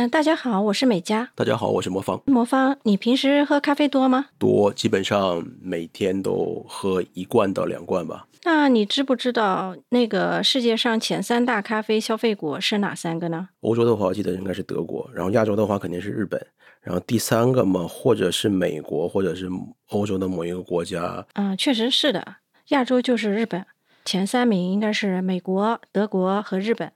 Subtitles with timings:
[0.00, 1.28] 嗯，大家好，我是美嘉。
[1.34, 2.18] 大家好，我是魔方。
[2.24, 4.28] 魔方，你平时喝咖啡多吗？
[4.38, 8.26] 多，基本上每天都喝一罐到两罐吧。
[8.44, 13.50] 那你知不知道那个世界上前三大咖啡消费国是哪三个呢？
[13.60, 16.40] 欧洲的话，我记得应该是德国，然后亚洲的话肯定是日本，
[16.80, 19.50] 然后第三个嘛，或者是美国，或者是
[19.90, 21.22] 欧洲的某一个国家。
[21.34, 22.36] 嗯，确实是的，
[22.68, 23.66] 亚洲就是日本，
[24.06, 26.90] 前三名应该是美国、德国和日本。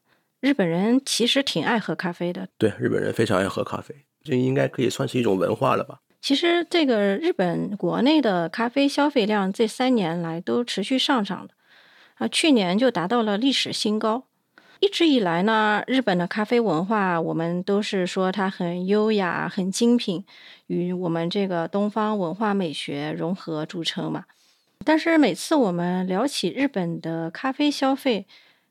[0.44, 6.00] 日本人其实挺爱喝咖啡的，对，日本人非常爱喝咖啡，这应该可以算是一种文化了吧？
[6.20, 11.54] 其实这个日本国内的咖啡消费量这三年来都持续上涨的，
[12.16, 14.26] 啊，去年就达到了历史新高。
[14.80, 20.26] 一直以来呢，日本的咖啡文化我们都是说它很优雅、很精品，
[20.66, 24.26] 与我们这个东方文化美学融合著称嘛。
[24.84, 28.26] 但是每次我们聊起日本的咖啡消费、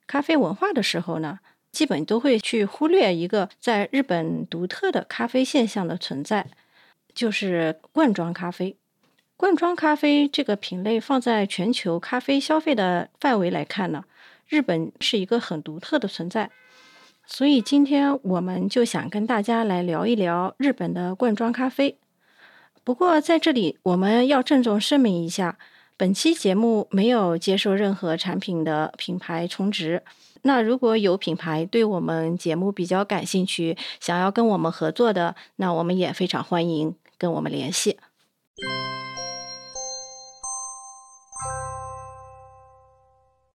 [0.05, 1.39] 咖啡文化的时候呢，
[1.73, 6.45] 基本都会去忽略一个在日本独特的咖啡现象的存在，
[7.13, 8.77] 就是罐装咖啡。
[9.35, 14.05] 罐装咖啡这个品类放在全球咖啡消费的范围来看呢，
[14.47, 16.51] 日本是一个很独特的存在。
[17.25, 21.97] 所以今天我们就想跟大家来聊一聊日本的罐装咖啡。
[22.83, 25.57] 不过在这里我们要郑重声明一下，
[25.97, 30.03] 本期节目没有接受任何产品的品牌充值。
[30.45, 37.97] 那如果有品牌对我们节目比较感兴趣，想要跟我们合作的，那我们也非常欢迎跟我们联系。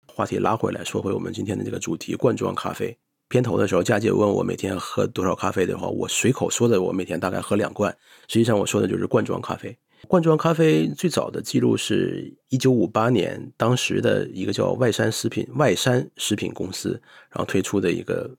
[0.06, 2.97] 话题拉回来说回我们今天的这个主题——罐装咖啡。
[3.28, 7.95] 片头的时候，佳姐问我每天喝多少咖啡的话，我随口说的，我每天大概喝两罐。
[8.28, 9.77] 实际上我说的就是罐装咖啡。
[10.07, 16.91] 罐装咖啡最早的记录是一九五八年，当时的一个叫外山食品外山食品公司，
[17.31, 18.31] 然后推出的一个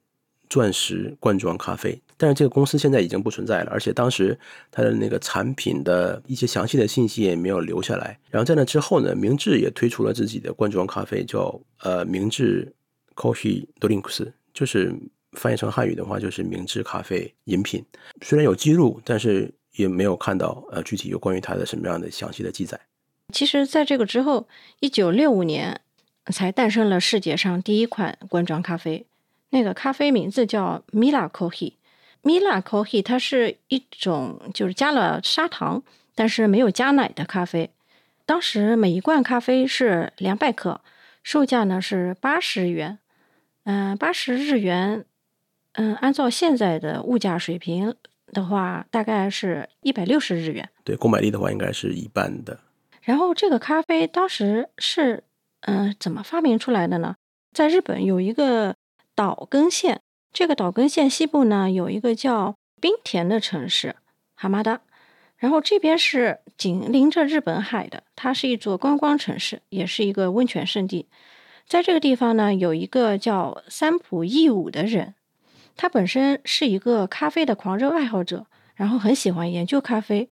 [0.49, 2.01] 钻石罐装咖啡。
[2.17, 4.37] 但是这个公司现在已经不存在了，而且当时
[4.71, 8.17] 它的那个产品的一些详细的信息也没有留下来。
[8.29, 12.73] 然后在那之后呢，明治也推出了自己的罐装咖啡，叫呃明治
[13.15, 14.93] Coffee Drinks，就是
[15.33, 17.85] 翻译成汉语的话就是明治咖啡饮品。
[18.21, 19.53] 虽然有记录，但是。
[19.83, 22.79] 也没有看到呃具体有关于它的什么样的详细的记载。
[23.31, 24.47] 其实，在这个之后，
[24.79, 25.81] 一九六五年
[26.31, 29.05] 才诞生了世界上第一款罐装咖啡。
[29.51, 31.73] 那个咖啡名字叫 Mila Coffee。
[32.23, 35.83] Mila Coffee 它是一种就是加了砂糖，
[36.15, 37.69] 但是没有加奶的咖啡。
[38.25, 40.81] 当时每一罐咖啡是两百克，
[41.23, 42.99] 售价呢是八十元。
[43.63, 45.05] 嗯，八十日元。
[45.73, 47.95] 嗯，按照现在的物价水平。
[48.31, 50.69] 的话，大概是一百六十日元。
[50.83, 52.59] 对，购买力的话，应该是一半的。
[53.01, 55.23] 然后，这个咖啡当时是
[55.61, 57.15] 嗯，怎么发明出来的呢？
[57.53, 58.75] 在日本有一个
[59.15, 60.01] 岛根县，
[60.31, 63.95] 这个岛根县西部呢有一个叫滨田的城市
[64.35, 64.81] 哈马达，
[65.37, 71.07] 然后这边是紧邻着日本海的，它是一座观光城市，也是一个温泉胜地。
[71.65, 75.15] 在这个地方呢，有一个叫三浦义武的人。
[75.79, 80.29] 他本身是一个咖啡的狂热爱好者，然后很喜欢研究咖啡。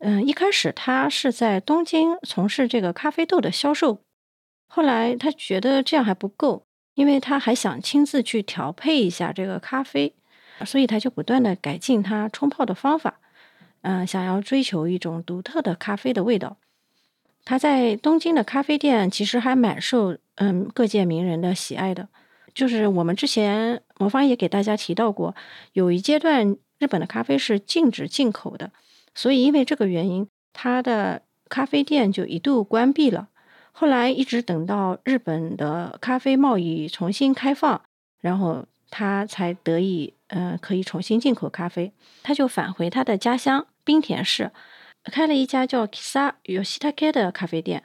[0.00, 4.02] 嗯，一开始他是在东京从事这个咖啡豆的销售，
[4.66, 10.14] 后来他觉得这样还不够，因为他还想亲自去调配一下这个咖啡，
[10.66, 13.18] 所以他就不断的改进他冲泡的方法，
[13.80, 16.58] 嗯，想要追求一种独特的咖啡的味道。
[17.46, 22.10] 他在东京的咖啡店其实还蛮受嗯各界名人的喜爱的。
[22.54, 25.36] 就是我们之前魔方也给大家提到过，
[25.74, 28.72] 有一阶段日本的咖啡是禁止进口的，
[29.14, 33.28] 所以因为这个原因，它的咖啡店就一度关闭了。
[33.70, 37.80] 后来一直等到日本的咖啡贸易重新开放，
[38.20, 41.92] 然后他才得以嗯可以重新进口咖啡。
[42.24, 44.50] 他就返回他的家乡冰田市，
[45.04, 47.84] 开了一家叫 Kisa Yoshitake 的咖啡店，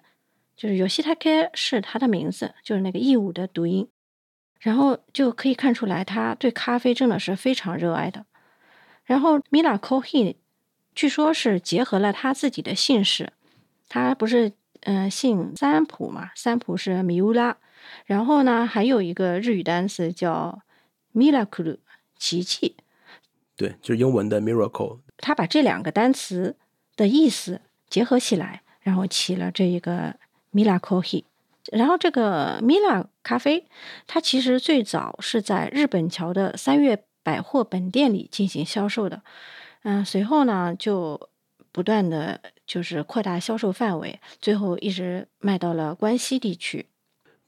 [0.55, 3.87] 就是 Yoshitake 是他的名字，就是那个义武的读音。
[4.59, 8.25] 然后就可以看出来，他对咖啡真的是非常热爱的。
[9.05, 10.37] 然后米拉科希，
[10.93, 13.31] 据说是结合了他自己的姓氏，
[13.87, 14.51] 他不是
[14.81, 16.31] 嗯姓三浦嘛？
[16.35, 17.57] 三浦是米乌拉，
[18.05, 20.61] 然后呢还有一个日语单词叫
[21.13, 21.77] miracle
[22.17, 22.75] 奇迹，
[23.55, 24.99] 对，就是英文的 miracle。
[25.17, 26.55] 他把这两个单词
[26.95, 30.15] 的意思结合起来，然后起了这一个
[30.51, 31.25] 米拉科希。
[31.71, 33.65] 然后这个米拉咖啡，
[34.07, 39.21] 它其实最早是在日本桥的三月百货本店里进行销售的，
[39.83, 41.29] 嗯，随后呢就
[41.73, 46.85] 不断的就是扩大销售范围，最后一直卖到了关西地区。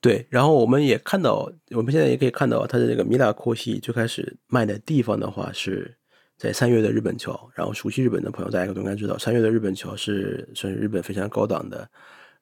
[0.02, 5.98] 对，然后我们也看到，我们现在也可以看到它的这个米拉咖啡最开始卖的地方的话是
[6.36, 11.90] 在三月的日本桥，然后熟悉日本的朋友大家都应该知道，三月的日本桥是算是日本非常高档的，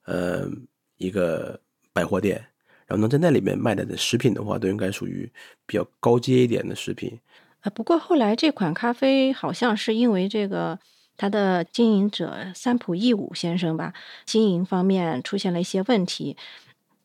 [0.06, 0.50] 呃，
[0.98, 1.60] 一个
[1.94, 2.44] 百货店。
[2.88, 5.30] 然后能，在那里面卖的的食品的话，都应该属于
[5.66, 7.20] 比较高阶一点的食品。
[7.62, 10.80] 呃，不过后来这款咖啡好像是因为这个
[11.18, 13.94] 它的经营者三浦义武先生吧，
[14.26, 16.38] 经营方面出现了一些问题，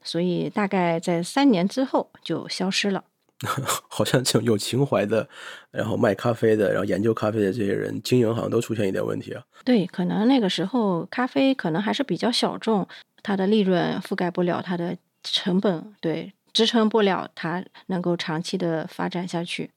[0.04, 3.04] 所以大概在三年之后就消失了。
[3.88, 5.28] 好像这种有情怀的，
[5.72, 9.42] 然后卖咖啡的，然后研究咖啡的这些人，经营好像都出现一点问题啊。
[9.64, 12.86] 对，可能那个时候咖啡可能还是比较小众，
[13.20, 14.96] 它的利润覆盖不了它的。
[15.22, 19.70] 成本对支撑不了它能够长期的发展下去，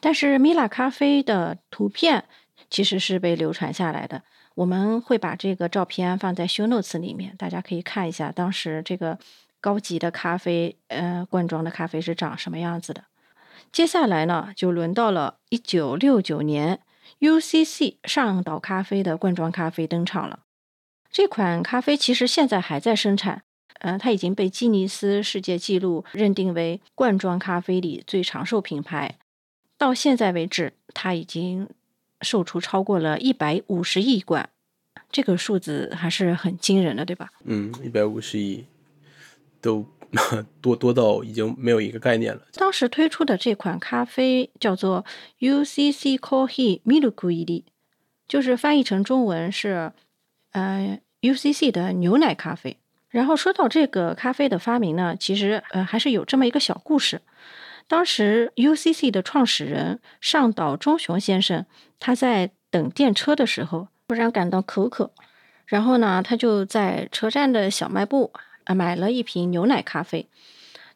[0.00, 2.24] 但是米拉咖啡的图片
[2.70, 4.22] 其实是被流传下来的，
[4.54, 9.18] 我们会把这个照片放在 show notes 里面，大家可以看一下当时这个
[9.60, 13.04] 高级的咖啡，呃，罐装的咖啡是长什么样子的。
[13.70, 16.80] 接下来呢，就轮到了一九六九年
[17.20, 20.40] ，UCC 上岛咖啡的罐装咖啡登场了。
[21.10, 23.42] 这款咖啡其实现在还在生产。
[23.82, 29.18] 嗯，它已经被吉尼斯世界纪录认定为罐装咖啡里最长寿品牌。
[29.76, 31.68] 到现在为止，它已经
[32.20, 34.48] 售出超过了一百五十亿罐，
[35.10, 37.30] 这个数字还是很惊人的，对吧？
[37.44, 38.64] 嗯，一百五十亿
[39.60, 39.84] 都
[40.62, 42.46] 多多到已经没有一个概念了。
[42.52, 45.04] 当时推出的这款咖啡叫做
[45.40, 47.64] UCC Coffee Milk
[48.28, 49.92] 就是翻译成中文是
[50.52, 52.76] 呃 UCC 的牛奶咖啡。
[53.12, 57.20] 然后说到这个咖啡的发明呢，其实呃还是有这么一个小故事。
[57.86, 61.66] 当时 UCC 的创始人上岛忠雄先生，
[62.00, 65.12] 他在等电车的时候，突然感到口渴，
[65.66, 68.32] 然后呢，他就在车站的小卖部
[68.64, 70.28] 啊买了一瓶牛奶咖啡。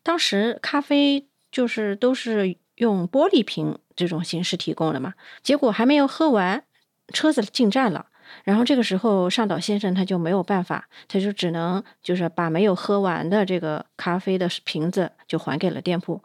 [0.03, 5.13] 当时咖啡就是都是用玻璃瓶这种形式提供的嘛，
[5.43, 6.65] 结果还没有喝完，
[7.13, 8.07] 车子进站了。
[8.45, 16.23] 然后这个时候，上岛先生他就没有办法，他就只能就是把没有喝完的这个咖啡的瓶子就还给了店铺。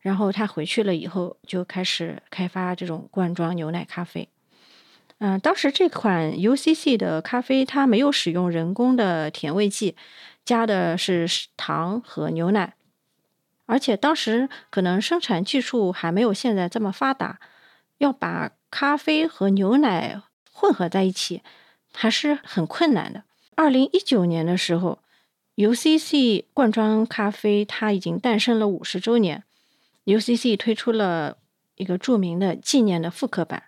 [0.00, 4.28] 然后他回去了以后，就开始开发这种罐装牛奶咖啡。
[5.18, 9.94] 嗯，当时这款 UCC 的咖啡它没有使用人工的甜味剂，
[10.46, 11.26] 加的是
[11.58, 12.72] 糖和牛奶，
[13.66, 17.38] 而且当时可能生产技术还没有现在这么发达，
[17.98, 20.22] 要把咖啡和牛奶。
[20.60, 21.42] 混合在一起
[21.92, 23.24] 还是很困难的。
[23.54, 24.98] 二零一九年的时候
[25.56, 29.42] ，UCC 罐装咖啡它已经诞生了五十周年
[30.04, 31.38] ，UCC 推出了
[31.76, 33.62] 一个著名的纪念的复刻版。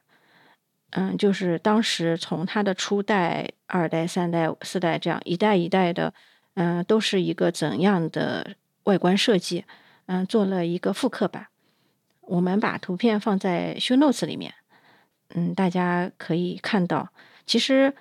[0.90, 6.12] 嗯，就是当时从它的初代、二代、三代、四代这样一代一代的，
[6.54, 8.54] 嗯，都是一个怎样的
[8.84, 9.64] 外观设计？
[10.04, 11.46] 嗯，做了一个复刻版。
[12.20, 14.52] 我们把图片放在 show notes 里面。
[15.34, 17.08] 嗯，大家可以看到，
[17.46, 17.94] 其实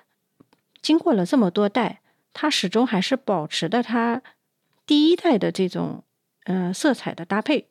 [0.82, 2.00] 经过了这么多代，
[2.34, 4.22] 它始终还是保持的它
[4.86, 6.04] 第一代的这种
[6.44, 7.68] 嗯色彩的搭配，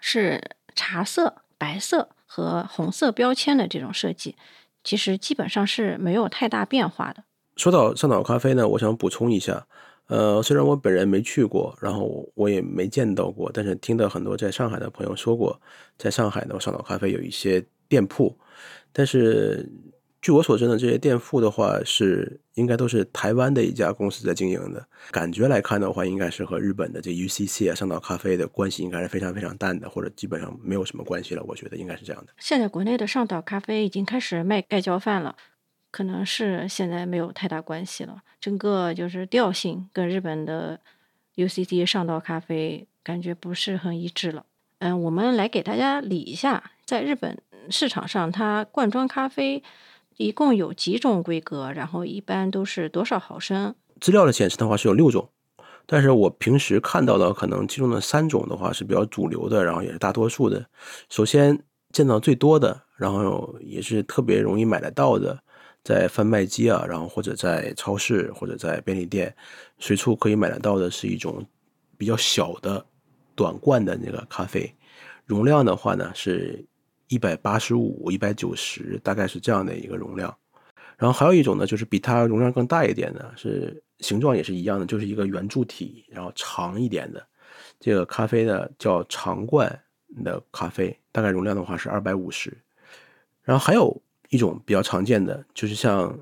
[0.00, 0.40] 是
[0.74, 4.34] 茶色、白色和红色标签的这种设计，
[4.82, 7.22] 其实基本上是没有太大变化的。
[7.56, 9.64] 说到上岛咖啡呢，我想补充一下，
[10.08, 15.60] 呃，虽然我本人没去过，然后我也没见到过，但是听到很多在上海的朋友说过，
[15.96, 17.64] 在上海呢，上岛咖啡有一些。
[17.94, 18.36] 店铺，
[18.92, 19.70] 但是
[20.20, 24.84] 据我所知呢，这些店铺的话是应该都是台湾的一家公司在经营的。
[25.12, 31.44] 感觉来看的话，应该是和日本的这 UCC 啊、上岛咖啡的关系应该是非常非常淡的，或者基本上没有什么关系了。
[31.46, 32.32] 我觉得应该是这样的。
[32.38, 35.36] 现在国内的上岛咖啡已经开始卖盖浇饭了，
[35.92, 38.22] 可能是现在没有太大关系了。
[38.40, 40.80] 整个就是调性跟日本的
[41.36, 44.46] UCC 上岛咖啡感觉不是很一致了。
[44.78, 47.38] 嗯，我们来给大家理一下，在日本。
[47.70, 49.62] 市场上，它罐装咖啡
[50.16, 51.72] 一共有几种规格？
[51.72, 53.74] 然后一般都是多少毫升？
[54.00, 55.28] 资料的显示的话是有六种，
[55.86, 60.64] 但是我平时看到的可能其中的三种的话是比较主流的，然后也是大多数的。
[61.08, 61.58] 首先
[61.92, 65.38] 见到最多的，然后也是特别容易买得到的，
[65.82, 69.34] 在贩卖机啊，然后或者在超市或者在便利店
[69.78, 71.44] 随处可以买得到的是一种
[71.96, 72.84] 比较小的
[73.34, 74.74] 短罐的那个咖啡，
[75.24, 76.64] 容量的话呢是。
[77.08, 80.34] 一百八十五、一百九十，大概是这样的一个容量。
[80.96, 87.26] 然后还有一种呢，就是比它容量更大一点的，是形状也是一样的，就是一个圆柱体，然后长一点的。
[87.80, 89.68] 这个咖啡呢叫长罐
[90.24, 92.56] 的咖啡，大概容量的话是二百五十。
[93.42, 96.18] 然后还有一种比较常见的，就是像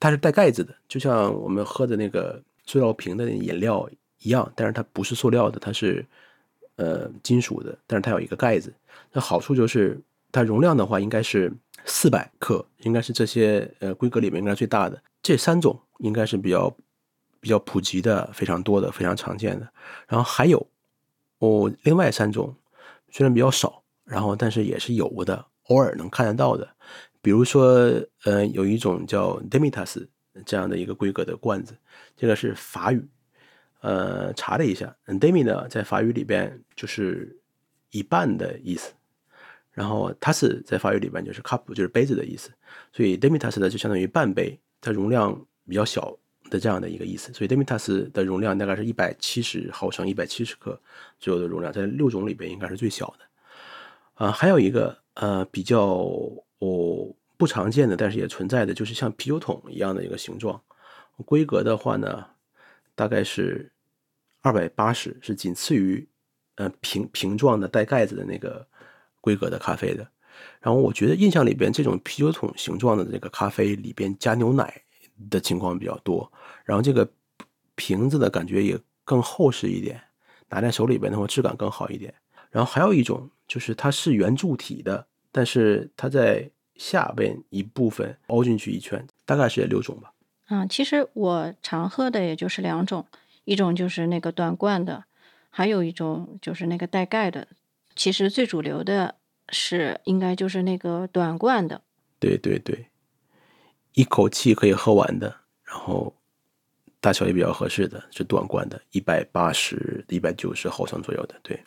[0.00, 3.88] 它是带盖子的，就像我们喝的那个塑料瓶的饮料
[4.18, 6.04] 一样，但是它不是塑料的，它是。
[6.80, 8.72] 呃，金属的，但是它有一个盖子。
[9.12, 10.00] 那好处就是
[10.32, 11.52] 它容量的话应该是
[11.84, 15.02] 四百克，应该是这些呃规格里面应该最大的。
[15.22, 16.74] 这三种应该是比较
[17.40, 19.68] 比较普及的、非常多的、非常常见的。
[20.06, 20.66] 然后还有
[21.38, 22.54] 哦，另外三种
[23.10, 26.68] 虽然比较少，然后但是也是有的，偶尔能看得到的。
[27.20, 27.90] 比如说，
[28.24, 30.06] 呃，有一种叫 Demitas
[30.46, 31.76] 这样的一个规格的罐子，
[32.16, 33.08] 这个是法语。
[33.80, 37.37] 呃，查了一下，Demi 呢在法语里边就是
[37.90, 38.92] 一半的意思，
[39.72, 42.50] 然后它是在法语里边就是 cup，就是杯子的意思，
[42.92, 45.34] 所以 Demitas 呢就相当于半杯，它容量
[45.66, 46.16] 比较小
[46.50, 50.80] 的这样的一个意思，所以 Demitas 的容量大概是一百七十毫升，一百七十克
[51.18, 54.24] 左右的容量，在六种里边应该是最小的。
[54.24, 55.86] 啊，还有一个呃比较
[56.58, 60.60] 哦不常见的，但是也存在的，就是像啤酒桶一样的一个形状，
[61.24, 62.26] 规格的话呢。
[62.98, 63.70] 大概是
[64.40, 66.04] 二百八十，是仅次于
[66.58, 68.66] 呃瓶瓶状的带盖子的那个
[69.20, 70.06] 规格的咖啡的。
[70.60, 74.82] 然后我觉得印象里边这种啤酒桶形状的这个咖啡里边加牛奶
[75.30, 76.30] 的情况比较多。
[76.64, 77.08] 然后这个
[77.74, 80.00] 瓶子的感觉也更厚实一点，
[80.48, 82.14] 拿在手里边的话质感更好一点。
[82.50, 90.12] 然后还有一种就是它是圆柱体的，但是它在下边一部分凹进去一圈，大概是六种吧。
[90.48, 93.04] 嗯，其实我常喝的也就是两种，
[93.44, 95.04] 一种就是那个短罐的，
[95.50, 97.48] 还有一种就是那个带盖的。
[97.94, 99.16] 其实最主流的
[99.48, 101.82] 是应该就是那个短罐的。
[102.18, 102.86] 对对对，
[103.94, 106.14] 一口气可以喝完的，然后
[107.00, 111.34] 大小也比较合适的，是短罐的，一百八十、一百九十毫升左右的。
[111.42, 111.62] 对。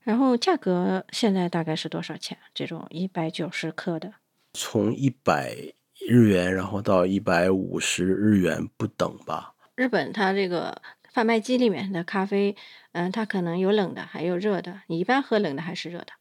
[0.00, 2.38] 然后价格现在大概是多少钱？
[2.54, 4.14] 这种一百九十克的？
[4.52, 5.74] 从一百。
[6.08, 9.54] 日元，然后到一百五十日元不等吧。
[9.76, 12.56] 日本它这个贩卖机里面的咖啡，
[12.92, 14.82] 嗯，它可能有冷的，还有热的。
[14.86, 16.12] 你一般喝冷的还是热的？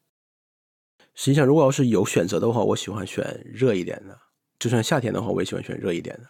[1.13, 4.19] 实际上，如果要是有选择的话，我喜欢选热一点的。
[4.60, 6.29] 就算夏天的话，我也喜欢选热一点的。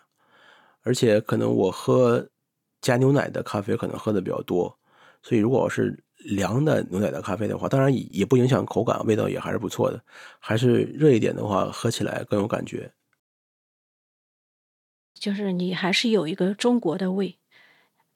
[0.84, 2.28] 而且可能我喝
[2.82, 4.80] 加牛奶的咖啡可能喝的比较多，
[5.22, 10.04] 所以如果要是凉的牛奶的咖啡的话，当然也也不影响口感，味道也还是不错的。
[10.40, 12.92] 还是热一点的话，喝起来更有感觉。
[15.14, 17.38] 就是你还是有一个中国的胃，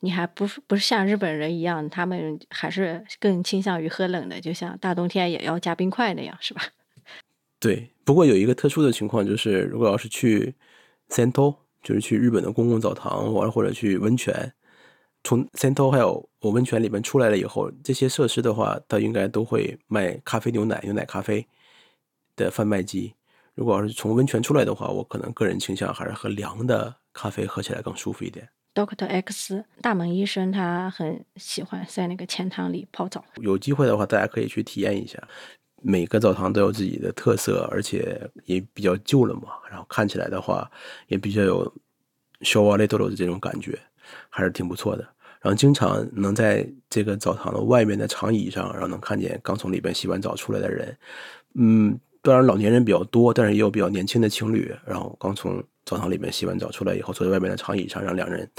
[0.06, 6.62] 你还不不是像日本人一样，他们还是更倾向于喝冷的，就像大冬天也要加冰块那样，是吧？
[7.60, 10.54] 对，不过有一个特殊的情况，就是如果要是去
[11.10, 14.54] Sento，就是去日本的公共澡堂，玩或者去温泉，
[15.24, 21.48] 从 Sento 还有我温泉里面出来了以后，这些设施的话，它应该都会卖咖啡、牛奶、牛奶咖啡
[22.36, 23.16] 的贩卖机。
[23.56, 28.48] 如果要是从温泉出来的话，我可能个人倾向还是喝凉的咖啡，喝起来更舒服一点。
[28.76, 33.24] Doctor X 大门医生他很喜欢在那个钱塘里泡澡。
[33.38, 35.18] 有机会的话，大家可以去体验一下。
[35.82, 39.44] 每个澡堂都有自己的特色，而且也比较旧了嘛。
[39.70, 40.70] 然后看起来的话，
[41.08, 41.74] 也比较有
[42.42, 43.80] show a little 的这种感觉，
[44.30, 45.08] 还是挺不错的。
[45.40, 50.98] 然后经常能在这个澡堂的外面的长椅上，然后能看见刚从里边洗完澡出来的人，
[51.54, 51.98] 嗯。
[52.26, 58.50] 当然，老年人比较多，但是也有比较年轻的情侣，然后刚从澡堂里面洗完澡出来以后，坐在外面的长椅上，让两人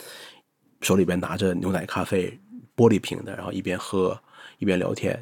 [0.82, 2.38] 手里边拿着牛奶咖啡，
[2.76, 4.16] 玻璃瓶的，然后一边喝
[4.58, 5.20] 一边聊天，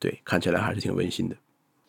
[0.00, 1.36] 对，看起来还是挺温馨的。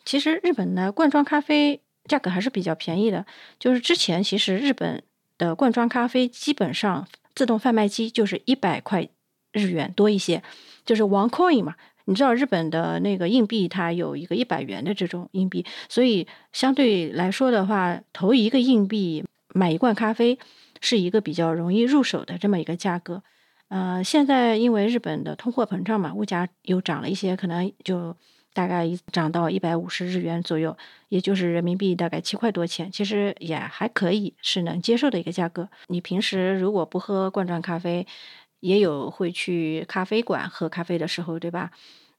[0.04, 3.26] 其实日本的罐装咖啡价格还是比较便宜的，
[3.58, 5.02] 就是之前其实日本
[5.36, 9.08] 的罐装咖啡基本上自动贩卖机就是一百块
[9.50, 10.44] 日元多一些，
[10.84, 11.74] 就是 one coin 嘛。
[12.06, 20.38] 你知道日本的那个硬币，它有一个一百元的这种硬币，所以相对来说的话，投一个硬币买一罐咖啡
[20.80, 23.22] 是一个比较容易入手的这么一个价格。
[23.68, 28.14] 呃，现在因为日本的通货膨胀嘛，物价又涨了一些，可能就
[28.54, 30.76] 大概一涨到一百五十日元左右，
[31.08, 35.68] 也就是人民币大概七块多钱，其实也还可以，是能接受的一个价格。
[35.88, 38.06] 你平时如果不喝罐装咖啡，
[38.60, 41.70] 也有会去咖啡馆喝咖啡的时候，对吧？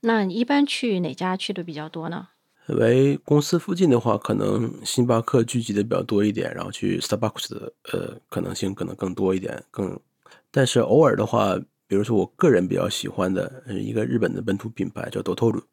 [0.02, 2.28] 那你一般去哪家去的比较多呢？
[2.70, 9.64] 因为公司附近的话，可能星巴克聚集的比较多一点，然后去 Starbucks 的呃可能性可能更多一点。
[9.72, 10.00] 更，
[10.52, 15.64] 但是偶尔的话，比如说我个人比较喜欢的一个日本的本土品牌叫 Dotoru，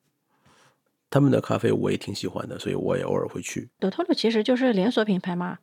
[1.11, 3.69] 他们的咖啡我也挺喜欢的，所以我也偶尔会去。
[3.81, 5.59] Dotoru 其实就是连锁品牌嘛，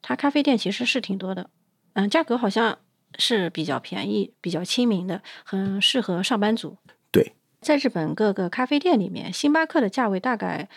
[0.00, 1.50] 它咖啡店其实是挺多的，
[1.94, 2.78] 嗯，价格好像。
[3.18, 6.76] 是比较便宜、比较亲民的，很适合上班族。
[7.10, 10.68] 对，在日本各个咖啡店里面，星巴克的价位大概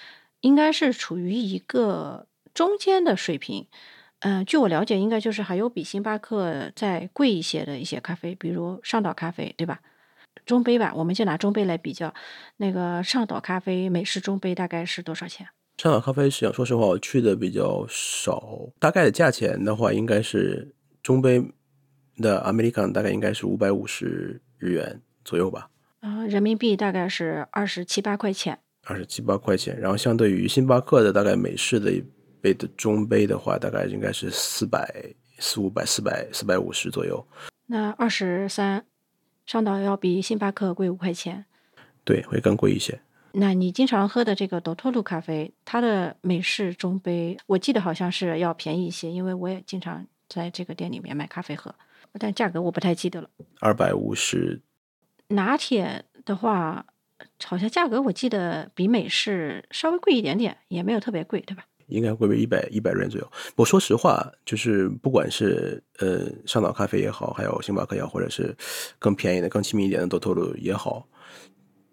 [0.42, 3.68] 应该是处于一个中间的水平。
[4.20, 9.80] 嗯，据我了解，应该就是还有比星巴克再贵一些的一些咖啡，比如上岛咖啡，对吧？
[10.46, 12.14] 中杯吧，我们就拿中杯来比较。
[12.58, 15.48] 那个上岛咖啡美式中杯大概是多少钱？
[15.78, 18.70] 上岛咖啡实际上，说实话，我去的比较少。
[18.80, 21.42] 大概的价钱的话，应该是中杯
[22.22, 25.70] 的 American 大概应该是五百五十日元左右吧。
[26.02, 28.60] 啊，人民币大概是二十七八块钱。
[28.86, 32.04] 二十七八块钱，然后相对于星巴克的大概美式的一
[32.42, 37.24] 杯的中杯的话，大概应该是四百四五百四百四百五十左右。
[37.68, 38.86] 那二十三，
[39.46, 41.46] 上岛要比星巴克贵五块钱。
[42.04, 43.00] 对，会更贵一些。
[43.34, 51.76] 那你经常喝的这个多托鲁咖啡，它的美式中杯，我记得好像是要便宜一些，因为我也经常在这个店里面买咖啡喝，
[52.18, 53.30] 但价格我不太记得了。
[53.60, 54.62] 二百五十。
[55.28, 56.86] 拿铁的话，
[57.44, 61.66] 好像价格我记得比美式稍微贵一点点，也没有特别贵，对吧？
[61.88, 63.32] 应该贵为一百一百日元左右。
[63.56, 68.56] 我说实话，就是不管是呃上岛咖啡也好，还有星巴克也好，或者是
[69.00, 71.08] 更便宜的、更亲民一点的多托鲁也好。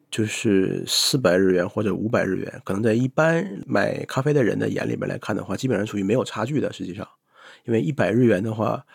[0.08, 6.72] 就是四百日元或者五百日元，可能在一般买咖啡的人的眼里面来看的话，基本上属于没有差距的。
[6.72, 7.06] 实际上，
[7.64, 8.86] 因为一百日元的话，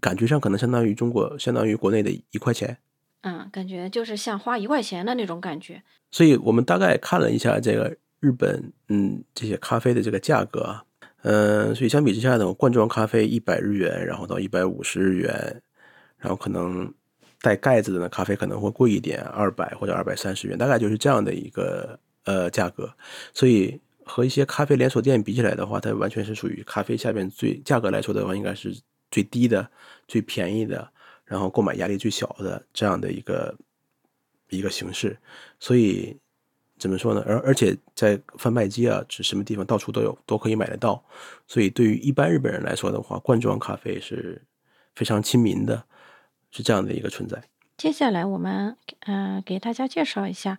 [0.00, 2.76] 感觉上可能相当于中国，相当于国内的一块钱。
[3.22, 5.82] 嗯，感觉就是像花一块钱的那种感觉。
[6.10, 10.80] 所以我们大概看了一下这个日本，嗯，这些咖啡的这个价格，
[11.22, 15.62] 嗯，所以相比之下呢，罐装咖啡一百日元，然后到一百五十日元，
[16.18, 16.92] 然后可能。
[17.40, 22.92] 带盖子的呢，咖啡可能会贵一点，二百或者二百三十元，大概就是这样的一个呃价格。
[23.32, 28.76] 所以和一些咖啡连锁店比起来的话，它完全是属于咖啡下边最价格来说的话，应该是
[29.10, 29.70] 最低的、
[30.06, 30.90] 最便宜的，
[31.24, 33.56] 然后购买压力最小的这样的一个
[34.48, 35.18] 一个形式。
[35.58, 36.16] 所以
[36.78, 37.22] 怎么说呢？
[37.26, 41.04] 而而且在贩卖机啊，是什么地方到处都有，都可以买得到。
[41.46, 44.42] 所以对于一般日本人来说的话，罐装咖啡是
[44.94, 45.84] 非常亲民的。
[46.50, 47.42] 是这样的一个存在。
[47.76, 50.58] 接下来我们呃给大家介绍一下，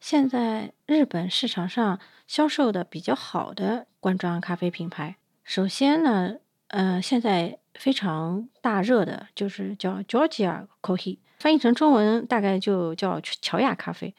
[0.00, 5.14] 现在日本市场上销售的比较好的罐装咖啡品牌。
[5.44, 14.14] 首先呢，呃，现在非常大热的就是叫 Georgia Coffee，翻译成中文大概就叫乔雅咖啡。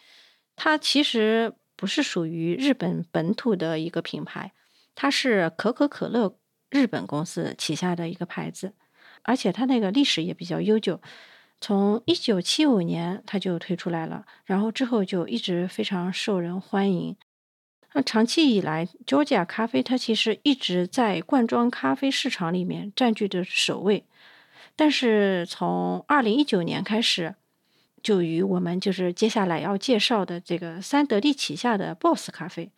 [0.56, 4.54] 它其实不是属于日本本土的一个品牌，
[4.96, 8.74] 它是可口可乐日本公司旗下的一个牌子。
[9.24, 11.02] 而且它那个历史也比较悠久，
[11.60, 17.18] 从一九七五年它就推出来了，然后之后就一直非常受人欢迎。
[17.94, 24.06] 那长期以来，Georgia 咖啡它其实一直在罐装咖啡市场里面占据着首位。
[24.76, 27.36] 但是从二零一九年开始，
[28.04, 32.72] 就与我们就是接下来要介绍的这个三得利旗下的 Boss 咖啡，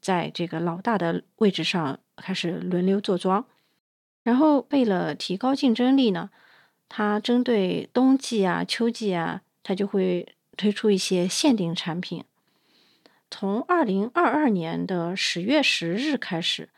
[0.00, 3.44] 在这个老大的位置上开始轮流坐庄。
[4.22, 6.30] 然后为了提高竞争力呢，
[6.88, 12.24] 它针对冬季啊、秋季啊，它就会推出一些限定产品。
[13.36, 16.68] 从二零二二年的十月十日开始，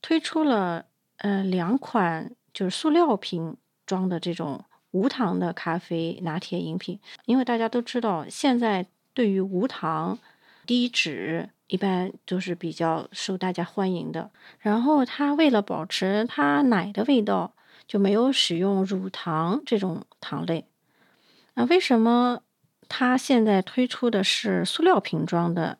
[0.00, 0.86] 推出了
[1.18, 6.98] 呃两款就是塑料瓶装的这种无糖的咖啡拿铁饮品。
[7.26, 10.18] 因为大家都知道，现在对于无糖、
[10.64, 11.50] 低脂。
[11.66, 14.30] 一般都是比较受大家欢迎的。
[14.58, 17.52] 然后它为了保持它奶的味道，
[17.86, 20.64] 就没有使用乳糖这种糖类。
[21.54, 22.40] 那为什么
[22.88, 25.78] 它现在推出的是塑料瓶装的，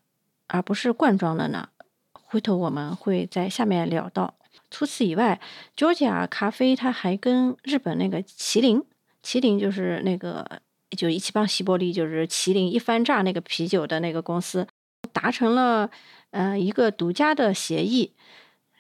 [0.53, 1.69] 而不是罐装的呢？
[2.13, 4.35] 回头我们会在下面聊到。
[4.71, 5.41] 除此以外
[5.77, 8.83] ，Georgia 咖啡它还跟日本那个麒麟，
[9.23, 10.45] 麒麟就是那个
[10.97, 14.67] 就一起帮西伯利，就是麒麟一番炸那个啤酒的那个公司。
[15.13, 15.91] 达成了
[16.31, 18.13] 呃一个独家的协议，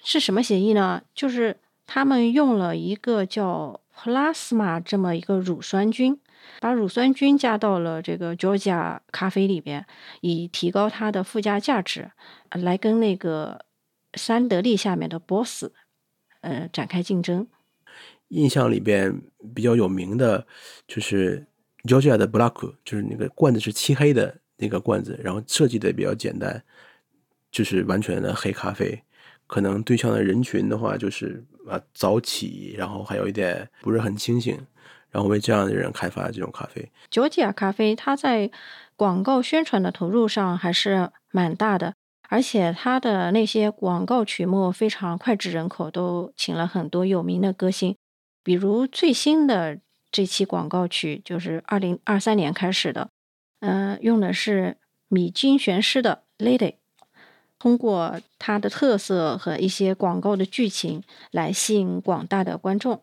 [0.04, 1.02] 是什么协议呢？
[1.14, 1.56] 就是
[1.86, 6.20] 他们用了一个叫 Plasma 这么一个乳酸菌，
[6.60, 9.86] 把乳酸菌加到了这个 Georgia 咖啡里边，
[10.20, 12.10] 以提高它的附加价值，
[12.50, 13.64] 来跟那个
[14.14, 15.66] 三得利下面的 Boss
[16.40, 17.46] 呃展开竞争。
[18.28, 19.20] 印象里边
[19.54, 20.46] 比较有名的
[20.86, 21.46] 就是
[21.84, 24.38] Georgia 的 Black，就是那个罐子是漆黑的。
[24.62, 26.62] 那个罐子，然后设计的比较简单，
[27.50, 29.02] 就是完全的黑咖啡。
[29.46, 34.60] 可能对象的人群的话，就是啊早起，然后还有一点不是很清醒，
[35.10, 36.90] 然后为这样的人开发这种咖啡。
[37.10, 38.50] 九吉亚咖啡，它在
[38.96, 41.94] 广告宣传的投入上还是蛮大的，
[42.28, 47.96] 而且它的那些广告曲目非常脍炙人口，都请了很多有名的歌星。
[48.42, 49.78] 比如最新的
[50.10, 53.08] 这期广告曲，就是二零二三年开始的。
[53.60, 54.76] 嗯，用的是
[55.08, 56.58] 米津玄师的《Lady》，
[57.58, 63.02] 通过它的特色和一些广告的剧情来吸引广大的观众，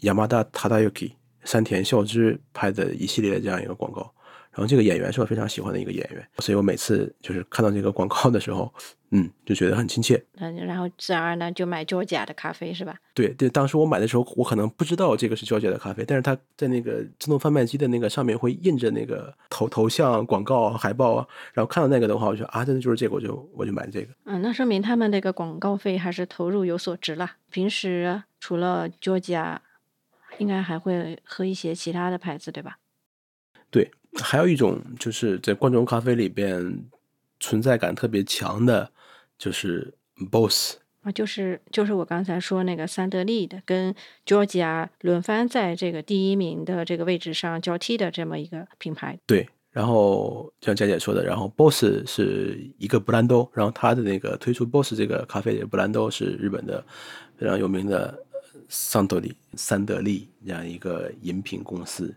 [0.00, 1.12] Yamada Tadayuki
[1.44, 4.12] 山田孝之拍的一系列的这样一个广告。
[4.50, 8.72] 然后这个演员是我非常喜欢的一个演员，所以我每次就是看到这个广告的时候，
[9.10, 10.20] 嗯，就觉得很亲切。
[10.38, 12.96] 嗯，然后自然而然就买 Georgia 的咖啡是吧？
[13.14, 24.08] 对对，当时我买的时候，我可能不知道这个是 Georgia 的咖啡，但是它在那个自动贩卖机的那个上面会印着那个头头像、广告、海报啊，然后看到那个的话，我就啊，真的就是这个，我就我就买这个。
[24.24, 27.30] 嗯，那说明他们那个广告费还是投入有所值了。
[27.52, 29.58] 平时除了 Georgia，
[30.38, 32.78] 应该还会喝一些其他的牌子，对吧？
[33.70, 33.90] 对。
[34.22, 36.82] 还有一种就是在罐装咖啡里边
[37.38, 38.90] 存在感特别强的，
[39.36, 39.94] 就是
[40.30, 49.18] Boss 啊，就是就是我刚才说那个三得利的，跟 Georgia 轮番在这个第一名的这个位置上交替的这么一个品牌。
[49.26, 56.82] 对，然后像佳姐说的，然后 Boss 是一个布兰多，然后它的那个推出 Boss 这个咖啡的布兰多是日本的
[57.36, 58.26] 非常有名的
[58.68, 62.14] 桑德利三得利这样一个饮品公司，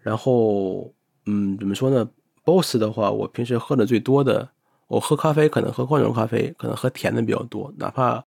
[0.00, 0.92] 然后。
[1.26, 2.10] 嗯，怎么说呢
[2.44, 4.50] ？Boss 的话，我平时喝的最多的，
[4.88, 8.24] 我喝咖啡可能喝罐装咖啡，可能喝甜的比较多，哪怕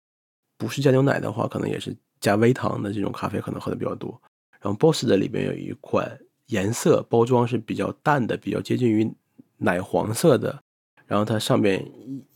[0.58, 4.20] 不是加牛奶的话，可能也是加微糖的这种咖啡可能喝的比较多。
[4.62, 9.14] 然后 Boss 的里边有一款颜色包装是比较淡的，比较接近于
[9.58, 10.64] 奶黄色的，
[11.06, 11.86] 然后它上面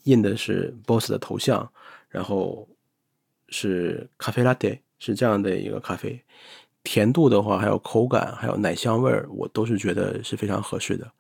[0.03, 1.67] 印的是 Boss 的头像，
[2.09, 2.67] 然后
[3.47, 6.21] 是咖啡 latte，是这样的一个咖啡。
[6.83, 11.11] 甜度的话，还有口感，还有奶香味儿，我都是觉得是非常合适的。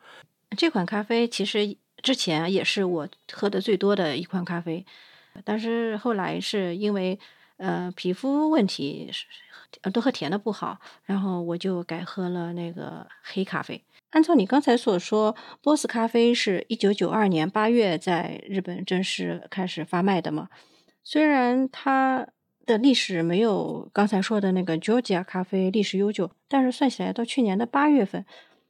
[0.57, 4.83] 这款咖啡其实之前也是我喝的最多的一款咖啡，
[5.45, 7.19] 但是后来是因为
[7.57, 9.11] 呃皮肤问题，
[9.93, 13.83] 都喝甜的不好，然后我就改喝了那个黑咖啡。
[14.09, 20.49] 按照你刚才所说，波斯咖啡是一九九二年八月在日本正式开始发卖的嘛？
[21.03, 22.27] 虽然它。
[22.65, 28.25] 的历史没有刚才说的那个 Georgia 咖啡历史悠久，但是算起来到去年的八月份，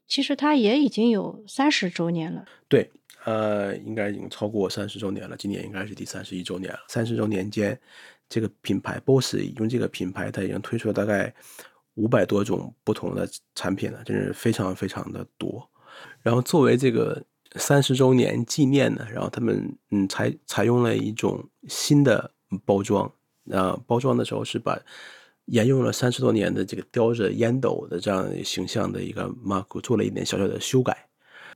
[0.07, 2.45] 其实它也已经有三十周年了。
[2.67, 2.89] 对，
[3.25, 6.79] 呃，应该已经超过三十周年了，今年应该是第三十一周年了。
[6.87, 7.79] 三十周年间，
[8.29, 11.33] 这个品牌 Boss 用这个品牌，它已经推出了大概
[11.95, 15.69] 五百多种不同的产品了，真是非常非常的多。
[16.21, 17.23] 然后作为这个
[17.57, 22.33] 三十周年纪念呢，然后他们嗯采采用了一种新的
[22.65, 23.11] 包装。
[23.50, 24.78] 啊，包装的时候是把
[25.46, 31.06] 沿用了三十多年的这个叼着烟斗的这样形象的一个 mark 做了一点小小的修改。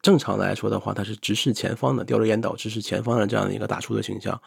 [0.00, 4.40] 正常来说的话，它是直视前方的，叼着烟斗直视前方的这样的一个打出的形象。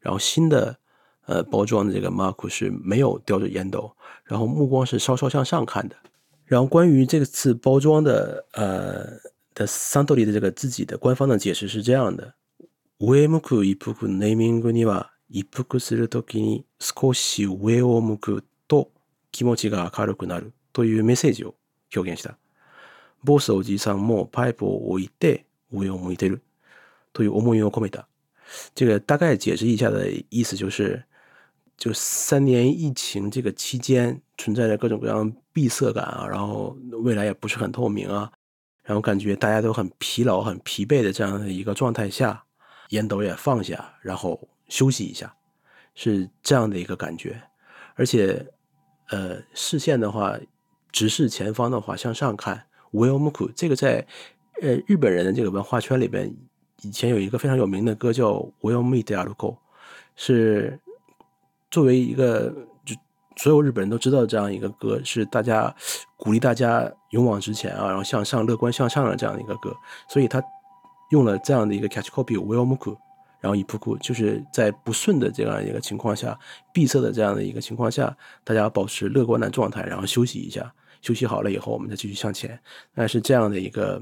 [0.00, 0.76] 然后新的
[1.24, 3.90] 呃包装的这个 mark 是没有叼着烟斗，
[4.24, 5.96] 然后目光是稍稍向上看的。
[6.44, 9.06] 然后关于这次包装的呃
[9.54, 12.34] 的桑多利的这个自己的官方的解释是这样的：
[12.98, 18.91] 上向一歩くネーミングには 一服するときに少し上を向くと
[19.31, 21.55] 気持ちが明るくなるというメッセージを
[21.95, 22.37] 表現した。
[23.23, 26.43] ボスおじさんもパイプを置いて上を向いてる
[27.13, 28.07] という思いを込めた。
[28.75, 31.03] 这个大概解释一下的意思就是，
[31.79, 38.31] 就三年疫情这个期间存在着各种各样闭塞感啊，然后未来也不是很透明啊，
[38.83, 42.43] 然后感觉大家都很疲劳、很疲惫的这样的一个状态下，
[42.89, 44.47] 烟斗也放下，然后。
[44.73, 45.31] 休息一下，
[45.93, 47.39] 是这样的一个感觉，
[47.93, 48.43] 而且，
[49.09, 50.35] 呃，视线的话，
[50.91, 52.65] 直视前方的话，向上看。
[52.89, 54.03] w i l l Muku 这个在
[54.63, 56.35] 呃日本人的这个文化圈里边，
[56.81, 58.31] 以前有一个非常有名的歌叫
[58.61, 59.55] 《Will Meet a l u k o
[60.15, 60.79] 是
[61.69, 62.51] 作为一个
[62.83, 62.95] 就
[63.35, 65.71] 所有日本人都知道这样一个歌，是大家
[66.17, 69.71] 鼓励大家勇往直前啊，然后向上、乐观向上的这样一个歌，
[70.09, 70.43] 所以他
[71.11, 72.97] 用了这样的一个 catch copy w i l l Muku。
[73.43, 76.39] 然后一步步就是在不顺的这样一个情况下，
[76.71, 82.57] 闭塞的这样的一个情况下，大家保持乐观的状态，然后休息一下，休息好了以后，我们再继续向前，
[82.93, 84.01] 那是这样的一个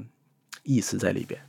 [0.62, 1.40] 意思在里边。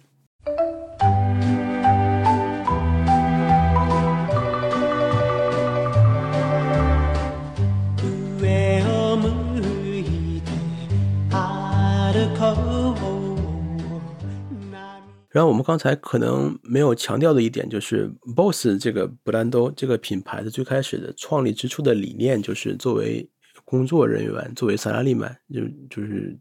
[15.33, 23.27] 然后我们刚才可能没有强调的一点，就是 BOSS 这个布兰多这个品牌的最开始的创立之初的理念，就是作为
[23.65, 26.37] 工作人员，作为萨拉利曼，就就是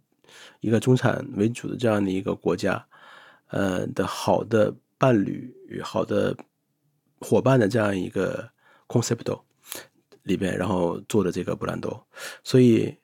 [0.61, 2.87] 一个中产为主的这样的一个国家，
[3.47, 6.37] 呃的好的伴侣与好的
[7.21, 8.47] 伙伴的这样一个
[8.89, 9.41] concept
[10.25, 12.07] 里边，然后做的这个布兰多，
[12.45, 12.95] 所以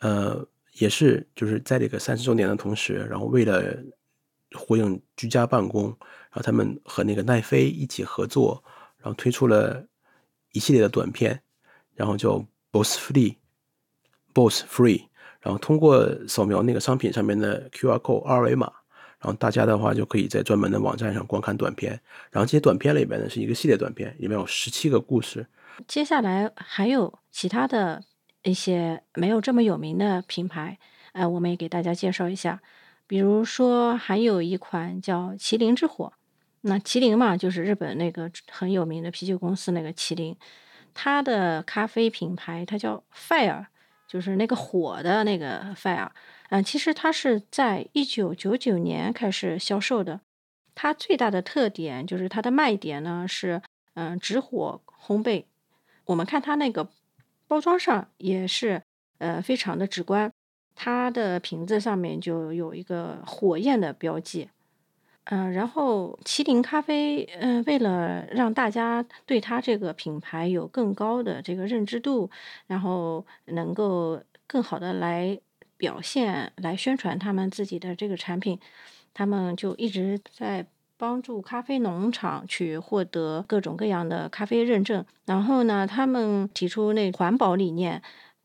[0.00, 3.74] 呃也是就是在这个三十周年的同时，然后为了
[4.54, 8.62] 呼应居家办公，然后他们和那个奈飞一起合作，
[8.98, 9.84] 然后推出了
[10.52, 11.42] 一系列的短片，
[11.94, 15.06] 然后叫 Boss Free，Boss Free，
[15.40, 18.72] 然后通过扫描那个商品上面的 QR code 二维码。
[19.22, 21.92] 然后大家的话就可以在专门的网站上观看短片，
[22.30, 25.46] 然后这些短片里边呢是一个系列短片，里面有十七个故事。
[25.86, 28.02] 接下来还有其他的
[28.44, 30.78] 一些没有这么有名的品牌，
[31.12, 32.62] 呃，我们也给大家介绍一下。
[33.10, 36.12] 比如说，还有一款叫麒麟之火，
[36.60, 40.36] 那麒麟嘛，就是日本那个很有名的啤酒公司那个麒麟，
[40.94, 43.66] 它的咖啡品牌它叫 Fire，
[44.06, 46.08] 就是那个火的那个 Fire。
[46.50, 50.20] 嗯，其实它是在一九九九年开始销售的。
[50.76, 53.60] 它最大的特点就是它的卖点呢是，
[53.94, 55.46] 嗯，直火烘焙。
[56.04, 56.88] 我们看它那个
[57.48, 58.84] 包装上也是，
[59.18, 60.32] 呃，非常的直观。
[60.82, 64.48] 它的瓶子上面就有一个火焰的标记。
[65.24, 72.30] 嗯，然后麒麟咖啡，嗯，为了让大家对它这个品牌有更高的这个认知度，
[72.66, 75.38] 然后能够更好的来。
[75.80, 78.60] 表现来宣传他们自己的这个产品，
[79.14, 80.66] 他们就一直在
[80.98, 85.02] 帮助咖啡农场去获得各种各样的咖啡认证。
[85.24, 88.02] 然后呢，他们提出那环保理念，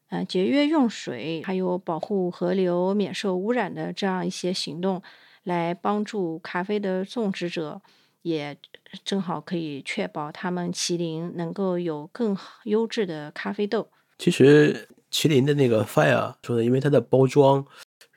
[0.09, 5.01] 呃，节约用水，还有保护河流免受污染的这样一些行动，
[5.43, 7.81] 来帮助咖啡的种植者，
[8.21, 8.57] 也
[9.03, 13.89] 正好可以确保他们麒麟能够有更优质的咖啡豆。
[14.17, 14.87] 其实。
[15.11, 17.65] 麒麟的那个 Fire 说的，因为它的包装，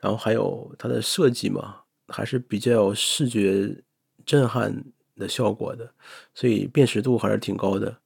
[0.01, 3.85] 然后还有它的设计嘛，还是比较有视觉
[4.27, 5.89] 震撼的效果的，
[6.35, 7.97] 所以辨识度还是挺高的。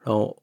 [0.00, 0.36] 然后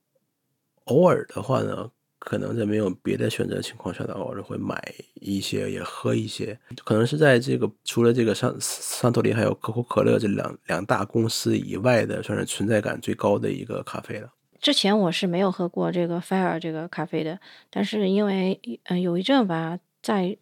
[0.85, 6.58] 偶尔的话呢，可能在没有别的选择的情况下呢，偶尔会买一些也喝一些。
[6.84, 14.29] 可能是在这个除了这个桑桑托利还有可口可乐这两两大公司以外的，算是存在感最高的一个咖啡了。
[14.62, 20.38] 之前我是没有喝过这个 Fire 这个咖啡的，但是因为嗯有一阵吧，在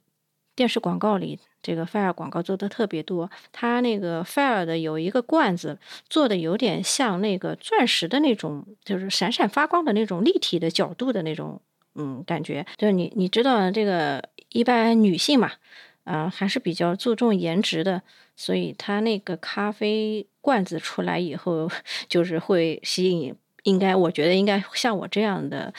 [0.55, 3.29] 电视广告里，这个 Fire 广告做的特别多。
[3.51, 5.77] 它那个 Fire 的有一个罐子，
[6.09, 11.61] 做的有点像那个钻石的那种，就是闪闪发光的那种立体的角度的那种，
[11.97, 12.65] 嗯，感觉。
[12.77, 15.51] 就是你你知道这个一般女性嘛，
[16.05, 18.01] 啊还是比较注重颜值的，
[18.36, 21.69] 所以她那个咖啡罐子出来以后，
[22.07, 23.36] 就是会吸引。
[23.63, 25.73] 应该，我觉得应该像我这样的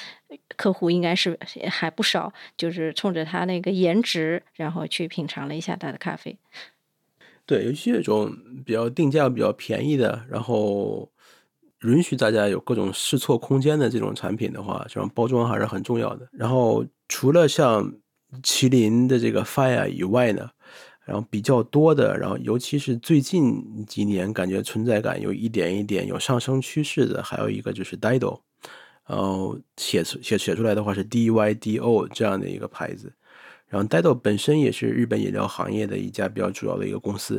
[0.59, 1.39] 客户应该是
[1.71, 6.37] 还不少，就是冲着她那个颜值，然后去品尝了一下她的咖啡。
[7.47, 8.31] 对，尤其这种
[8.67, 11.11] 比较定价比较便宜的，然后
[11.83, 16.29] 允许大家有各种试错空间的这种产品的话，这种包装还是很重要的。
[16.33, 17.93] 然后除了像
[18.43, 20.51] 麒麟的这个 Fire 以外呢？
[21.05, 28.41] 然后比较多的，然后尤其是最近几年，感觉存在感有一点一点有上升趋势的，还有一个就是 Dido，
[29.07, 33.11] 然后写写写出来的话是 D Y D O 这样的一个牌子。
[33.69, 37.37] 然后 Dido 本身也是日本饮料行业的一家比较主要的一个公司。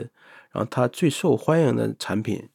[0.51, 2.49] 然后它最受欢迎的产品，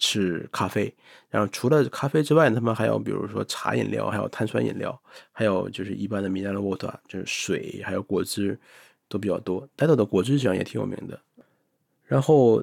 [0.00, 0.92] 是咖啡。
[1.28, 8.58] 然后除了咖啡之外，他们还有比如说茶饮料，还有碳酸饮料，还有就是一般的 mineral water，就是水，还有果汁。
[9.12, 11.20] 都比较多，Dido 的果汁实际上也挺有名的。
[12.06, 12.62] 然后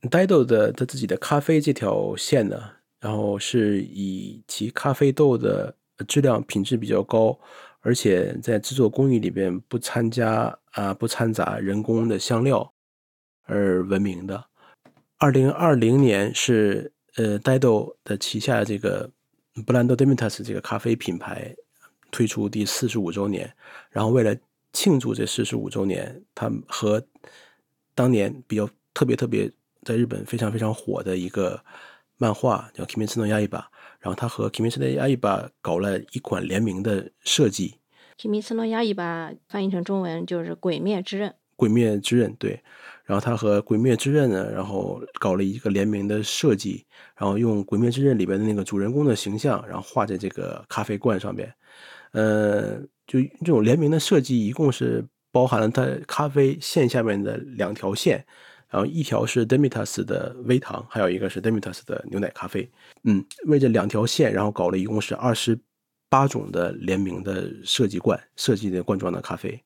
[0.00, 2.58] ，Dido 的他自己的咖啡这条线呢，
[2.98, 7.38] 然后是以其咖啡豆的质量品质比较高，
[7.80, 12.72] 而且在制作工艺里边不参加啊不掺杂人工的香料
[13.42, 14.42] 而闻名的。
[15.18, 19.10] 二零二零年是呃 Dido 的旗下这个
[19.66, 21.54] Blando Dimitas 这个咖啡品牌
[22.12, 23.52] 推出第四十五周年，
[23.90, 24.36] 然后为了
[24.72, 27.04] 庆祝这四十五周年，他和
[27.96, 29.50] 当年比较特别特别
[29.82, 31.64] 在日本非常非常火的一个
[32.16, 33.48] 漫画叫《Kimetsu no Yaiba》，
[33.98, 35.18] 然后他和《Kimetsu no Yaiba》
[35.60, 37.74] 搞了一款联名的设计，
[38.22, 41.30] 《Kimetsu no Yaiba》翻译成中文就是《鬼灭之刃》。
[41.56, 42.62] 鬼灭之刃对，
[43.08, 46.84] 然后他和鬼灭之刃呢，然后搞了一个联名的设计，
[47.16, 51.52] 然后用鬼灭之刃里边的那个主人公的形象，然后画在这个咖啡罐上边，
[52.12, 52.78] 呃。
[53.10, 58.22] 就这种联名的设计，一共是包含了它咖啡线下面的两条线，
[58.68, 62.70] 然后一条是 Demitas 的微糖，还有一个是 Demitas 的牛奶咖啡。
[63.04, 65.58] 嗯，为这两条线，然后搞了一共是二十
[66.10, 69.58] 八种的联名的设计罐，设计的罐装的咖啡。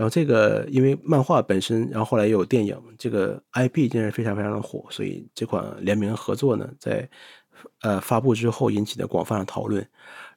[0.00, 7.06] 然后这个因为漫画本身，然后后来又有电影，这个 IP 真是非常非常的火，所以这款联名合作呢，在
[7.82, 9.86] 呃发布之后引起的广泛的讨论，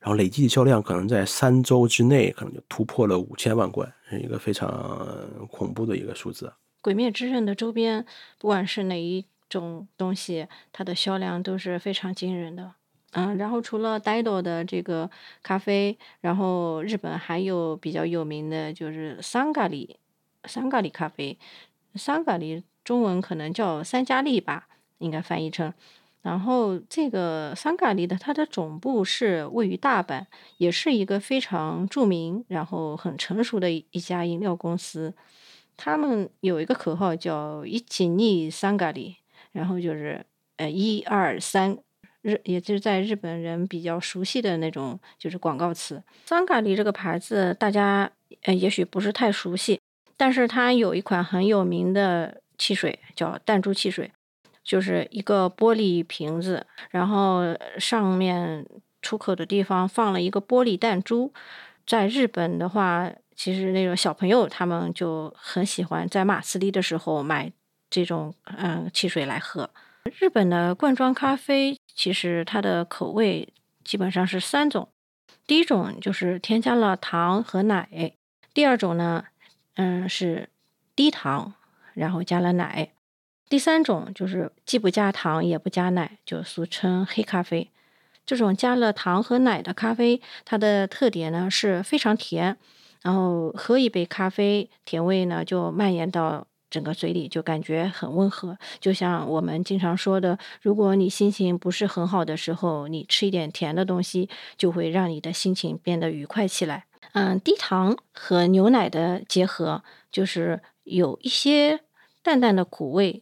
[0.02, 4.69] 然后累计销量可能在三周之内可能就突破了五千万罐，是一个非常
[5.49, 6.52] 恐怖的一个数字。
[6.82, 8.06] 鬼灭之刃的周边，
[8.38, 12.73] 不管是哪一种东西，它的销量都是非常惊人的。
[13.15, 15.10] 嗯，然后除了 Dido 的这个
[15.43, 19.97] 咖啡，然后日本还有比较有名的就是桑咖喱，
[20.45, 21.38] 桑咖喱咖啡，
[21.93, 25.71] 桑咖喱中文可能叫三加利吧，应该翻译成。
[26.23, 30.26] 然后这个桑咖喱的它的总部是位于大阪，
[30.58, 35.13] 也是一个非常著名，然后很成熟的一家饮料公司。
[35.78, 39.17] 他们有一个口号叫“一起逆桑咖喱”，
[39.54, 40.26] 然后就是
[40.58, 41.78] 呃一二三。
[42.24, 46.02] 日，也就是在日本人比较熟悉的那种，就是广告词。
[46.26, 48.10] 桑咖喱这个牌子，大家
[48.42, 49.80] 呃也许不是太熟悉，
[50.18, 54.12] 但是它有一款很有名的汽水，叫弹珠汽水，
[54.64, 57.44] 就是一个玻璃瓶子，然后
[57.78, 58.66] 上面
[59.02, 61.32] 出口的地方放了一个玻璃弹珠。
[61.86, 67.52] 在日本的话，其实那种小朋友他们就很喜欢在马斯利的时候买
[67.90, 69.70] 这种嗯汽水来喝。
[70.12, 73.48] 日本的罐装咖啡其实它的口味
[73.84, 74.89] 基本上是三种，
[75.48, 78.13] 第一种就是添加了糖和奶，
[78.54, 79.26] 第二种呢，
[79.76, 80.50] 嗯是
[80.96, 81.54] 低糖，
[81.94, 82.92] 然后加了奶，
[83.50, 87.70] 第三种就是既不加糖也不加奶，就俗称黑咖啡。
[88.26, 92.58] 这种加了糖和奶的咖啡，它的特点呢是非常甜，
[93.02, 96.48] 然后喝一杯咖啡，甜味呢就蔓延到。
[96.74, 106.86] 整个嘴里就感觉很温和，就像我们经常说的，如果你心情不是很好的时候，你吃一点甜的东西，就会让你的心情变得愉快起来。
[107.12, 111.82] 嗯，低糖和牛奶的结合，就是有一些
[112.24, 113.22] 淡淡的苦味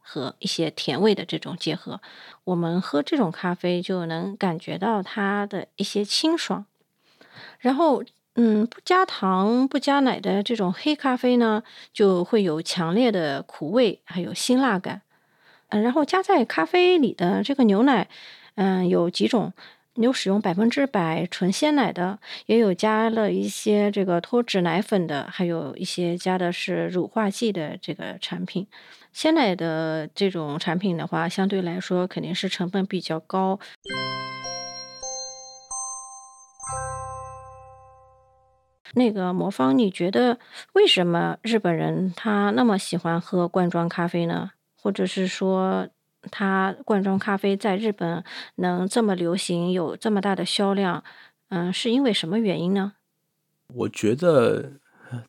[0.00, 2.00] 和一些甜味的这种结合，
[2.42, 6.66] 我们喝这种咖啡就能感觉到它的一些清爽，
[7.60, 8.02] 然后。
[8.34, 15.02] 嗯，不加糖、不加奶的这种黑咖啡呢，就会有强烈的苦味，还有辛辣感。
[15.68, 18.08] 嗯，然后加在咖啡里的这个牛奶，
[18.54, 19.52] 嗯，有几种，
[19.96, 28.66] 有使用百分之百纯鲜奶的，也有加了一些这个脱脂奶粉的，还有一些加的是乳化剂的这个产品。
[29.12, 33.58] 鲜奶的这种产品的话，相对来说肯定是成本比较高。
[38.94, 40.38] 那个魔方，你觉得
[40.74, 44.50] 为什么日本人他那么喜欢喝罐装咖啡呢？
[44.76, 45.88] 或者是说，
[46.30, 48.22] 他罐装咖啡在日本
[48.56, 51.02] 能这么流行，有这么大的销量，
[51.48, 52.94] 嗯，是因为什么原因呢？
[53.68, 54.72] 我觉得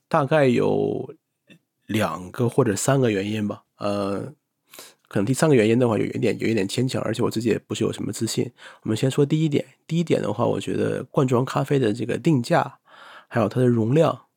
[0.10, 1.14] 大概有
[1.86, 3.64] 两个或者三个原因吧。
[3.78, 4.34] 呃，
[5.08, 8.52] 可能第三个原因的话，有一点有一点牵强，而且我自己也不是有什么自信。
[8.82, 12.80] 我们先说第一点，第一点的话，我觉得罐装咖啡的这个定价。
[13.34, 14.28] 还有它的容量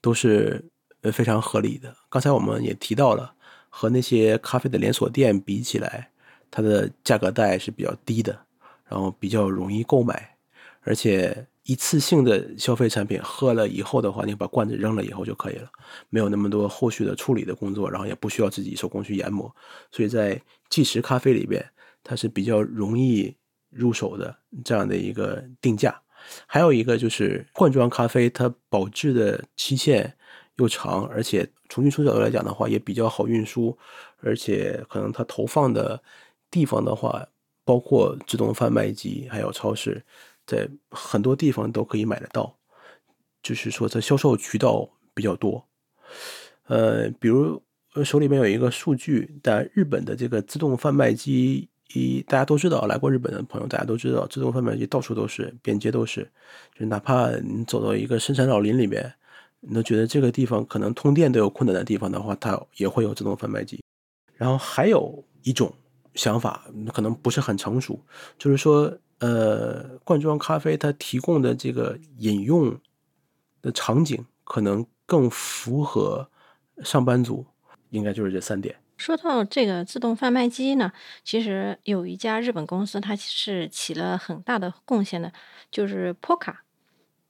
[0.00, 0.64] 都是
[1.02, 1.94] 呃非常合理的。
[2.08, 3.34] 刚才我们也提到了，
[3.68, 6.10] 和那些咖啡的连锁店比起来，
[6.50, 8.46] 它的价格带是比较低的，
[8.88, 10.34] 然后比较容易购买，
[10.80, 15.68] 而且一次性的消费产品喝了以后的话，你把罐子扔了以后就可以了，
[16.08, 19.54] 没有那么多后续的处理的工作，然后也不需要自己手工去研磨，
[19.90, 21.62] 所以在即食咖啡里边，
[22.02, 23.36] 它是比较容易
[23.68, 24.34] 入手的
[24.64, 26.00] 这样的一个定价。
[26.46, 30.16] 还有一个就是罐装咖啡，它保质的期限
[30.56, 33.76] 又长，而且从运输角度来讲的话，也比较好运输，
[34.20, 36.02] 而且可能它投放的
[36.50, 37.26] 地方的话，
[37.64, 40.04] 包括自动贩卖机还有超市，
[40.46, 42.56] 在很多地方都可以买得到，
[43.42, 45.66] 就是说它销售渠道比较多。
[46.66, 47.62] 呃，比如
[48.04, 51.68] 手里面有一个数据，但日本的这个自动贩卖机。
[51.94, 56.30] 一大家都知道，来过日本的朋友，大家都知道，自动贩卖机到处都是，遍街都是。
[56.78, 59.14] 就哪怕你走到一个深山老林里面，
[59.60, 63.82] 你都觉得这个地方可能通电都有困难的地方的话，它也会有自动贩卖机。
[64.36, 65.72] 然后还有一种
[66.14, 67.98] 想法，可能不是很成熟，
[68.38, 72.78] 就是说，呃，罐装咖啡它提供的这个饮用
[73.62, 76.28] 的场景，可能更符合
[76.84, 77.44] 上班族，
[77.90, 78.76] 应该就是这三点。
[78.98, 80.92] 说到这个自动贩卖机呢，
[81.24, 85.32] 其实有一家日本公司，它是起了很大的贡献的，
[85.70, 86.56] 就是 Poka。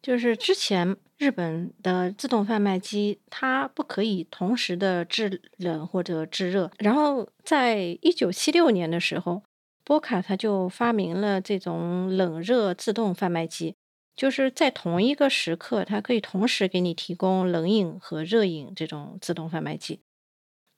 [0.00, 6.70] 就是之前日本的自动贩卖机，它不可以同时的制冷或者制热。
[6.78, 9.42] 然后在一九七六年的时候
[9.84, 13.74] ，Poka 它就发明了这种冷热自动贩卖机，
[14.14, 20.00] 就是在同一个时刻，它可以同时给你提供冷饮和热饮这种自动贩卖机。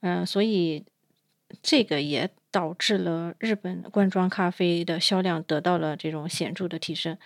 [0.01, 0.85] 嗯，所以
[1.63, 7.17] 这个也导致了日本罐装咖啡的销量得到了这种显著的提升。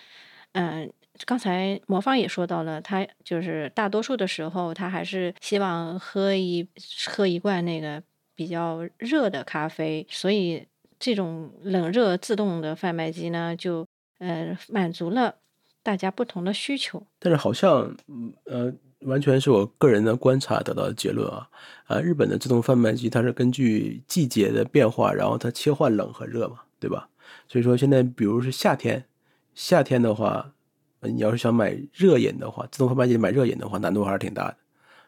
[0.53, 0.91] 嗯，
[1.25, 6.67] 刚才魔方也说到了，他就是大多数的时候，他还是希望喝一
[7.07, 8.01] 喝一罐那个
[8.35, 10.65] 比较热的咖啡，所以
[10.99, 13.85] 这种冷热自动的贩卖机呢，就
[14.19, 15.35] 呃满足了
[15.83, 17.05] 大家不同的需求。
[17.19, 18.73] 但是好像，嗯呃，
[19.05, 21.47] 完全是我个人的观察得到的结论啊。
[21.85, 27.07] 啊，日本的自动贩卖机它是根据季节的变化，然后它切换冷和热嘛，对吧？
[27.47, 29.05] 所以说现在，比如是夏天，
[29.53, 30.53] 夏天的话，
[31.01, 34.57] 你要是想买热饮的话，自动贩卖机买热饮的话，难度还是挺大的。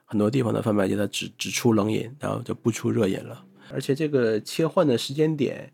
[0.06, 3.44] 很多地方的贩卖机它只只出冷饮，然后就不出热饮了。
[3.74, 5.74] 而且这个切换的时间点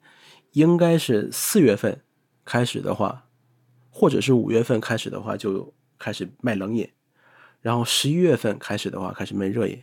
[0.53, 1.99] 应该是四月份
[2.45, 3.26] 开始的话，
[3.91, 6.89] 或者是五月份开始的话就开始卖冷饮，
[7.64, 9.82] 然后十一月份开始的话开始卖热饮，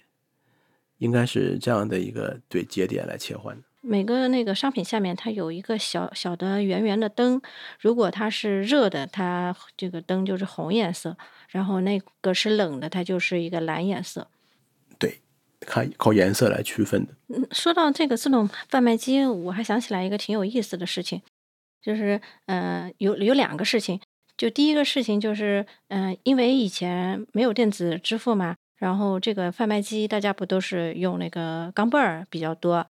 [0.98, 3.62] 应该是这样的一个对节点来切换的。
[3.80, 7.40] 每个那个商品下面它有一个小小的圆圆的灯，
[7.80, 11.12] 如果它是热的，它这个灯就是红颜色；
[11.48, 14.28] 然后那个是冷的，它就是一个蓝颜色。
[14.98, 15.22] 对，
[15.60, 17.14] 看靠颜色来区分的。
[17.28, 21.22] 嗯，说到这个自动贩卖机，我还想起来一个挺有意思的事情，
[21.80, 23.98] 就是呃，有有两个事情。
[24.40, 32.86] 就第一个事情就是，嗯、因为以前没有电子支付嘛，然后这个贩卖机大家不都是用那个钢镚儿比较多，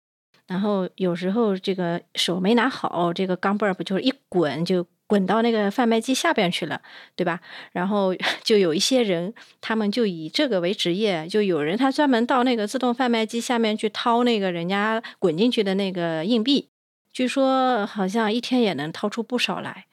[0.47, 6.81] 然后有时候这个手没拿好，这个钢镚儿不就是一滚就滚到那个贩卖机下边去了，
[7.17, 7.41] 对吧？
[7.73, 16.69] 然后 就有一些人，他们就以这个为职业，就有人他专门到那个自动贩卖机下面去掏那个人家滚进去的那个硬币，
[17.13, 19.87] 据说好像一天也能掏出不少来。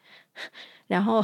[0.87, 1.23] 然后，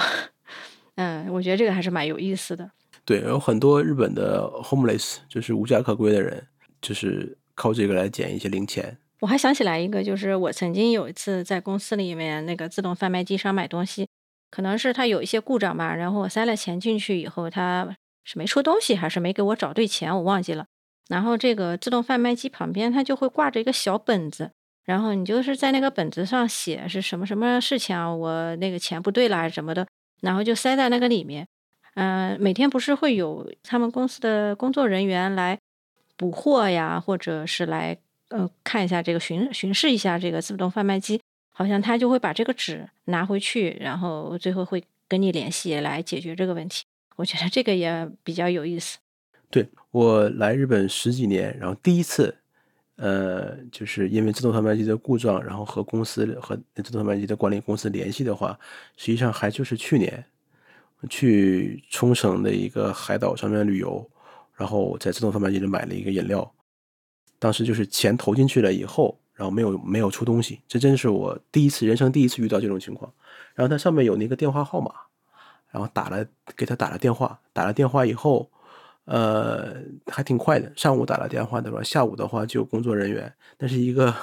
[0.95, 2.69] 嗯，我觉得这个还是蛮有意思的。
[3.05, 6.45] 对，有很多日本的 homeless，就是无家可归的人，
[6.81, 8.97] 就是靠这个来捡一些零钱。
[9.19, 14.07] 我还想起来一个，就是我曾经有一次在公司里面那个自动贩卖机上买东西，
[14.51, 20.65] 可能是它有一些故障吧，然后我塞了钱进去以后，它是没出东西，还是没给我找对钱，我忘记了。
[21.09, 24.51] 然后这个自动贩卖机旁边它就会挂着一个小本子，
[24.85, 29.87] 然后你就是在那个本子上写是什么什么事情啊，我那个钱不对了还是什么的，
[30.21, 31.47] 然后就塞在那个里面。
[31.95, 35.57] 嗯、每天不是会有他们公司的工作人员来
[36.17, 37.95] 补货呀，或者是来
[38.29, 41.21] 呃看一下这个巡巡视一下这个自动贩卖机，
[41.51, 46.83] 好像他就会把这个纸拿回去，然后最后会跟你联系来解决这个问题。
[47.15, 48.97] 我觉得这个也比较有意思。
[49.51, 52.39] 对我来日本十几年，然后第一次，
[53.03, 58.57] 呃，就是因为自动贩卖机的故障，然后和公司和自动贩卖机的管理公司联系的话，
[58.95, 60.23] 实际上还就是去年
[61.09, 64.09] 去冲绳的一个海岛上面旅游，
[64.55, 66.49] 然后在自动贩卖机里买了一个饮料，
[67.39, 73.11] 当时就是钱投进去了以后，然后没有没有出东西，这真是我第一次人生第一次遇到这种情况。
[73.53, 74.93] 然后它上面有那个电话号码，
[75.71, 76.25] 然后打了
[76.55, 78.49] 给他打了电话，打了电话以后。
[79.05, 79.75] 呃，
[80.07, 80.71] 还挺快的。
[80.75, 84.15] 上午打了电话对吧，下午的话就有工作人员，那是一个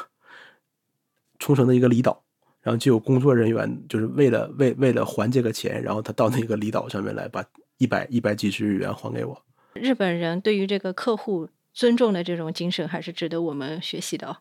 [1.38, 2.22] 冲绳的一个离岛，
[2.62, 7.44] 然后就有工作人员，就是为了为为了还这个钱，然后他到那个离岛上面来，把
[7.78, 9.42] 一百一百几十日元还给我。
[9.74, 14.36] 日本人对于这个客户尊重的这种精神，还是值得我们学习的哦。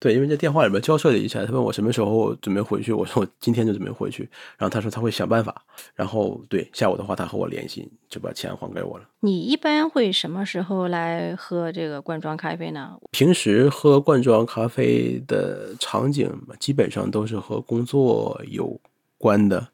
[0.00, 9.04] 对，因为在电话里面交涉了一下，他问我什么时候准备回去，我说我今天就准备回去，然后他说他会想办法，然后对下午的话他和我联系，就把钱还给我了。
[9.20, 12.96] 你一般会什么时候来喝这个罐装咖啡呢？
[13.10, 18.80] 平时喝罐装咖啡的场景基本上都是和工作有
[19.16, 19.66] 关的，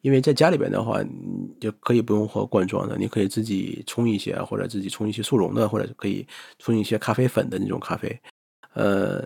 [0.00, 6.26] 因为在家里边的话，你就可以不用喝罐装的，你可以自己冲一些，或者自己冲一些速溶的，或者可以
[6.58, 8.18] 冲一些咖啡粉的那种咖啡。
[8.74, 9.22] 呃，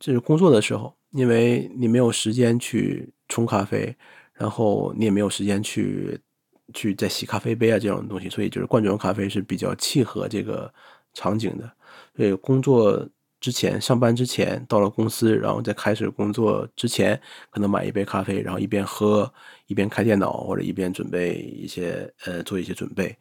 [0.00, 3.94] 这是工作的时候，因为你没有时间去冲咖啡，
[4.34, 6.18] 然后你也没有时间去
[6.74, 10.72] 去再洗咖啡杯啊这种东西，所以就是罐装咖啡是比较契合这个
[11.14, 11.70] 场景的。
[12.16, 13.08] 所以工作
[13.40, 17.20] 之前、上班之前到了公司，然后在开始工作之前，
[17.50, 19.32] 可能买一杯咖啡，然后一边喝
[19.66, 23.16] 一边开电脑，或者一边准备一些呃做一些准备，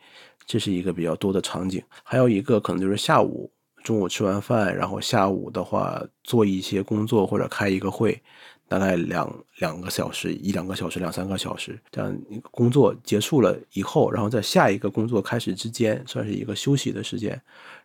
[0.46, 1.84] 这是一个比较多的场景。
[2.04, 3.52] 还有一个可能就是下午。
[3.86, 8.20] 中午吃完饭，然后下午的话做一些工作或者开一个会，
[8.68, 12.20] 大概两两个小时、一两个小时、两三个小时，这样
[12.50, 17.30] 工作结束了以后，然后在下一个工作开始之间，算是一个休息的时间。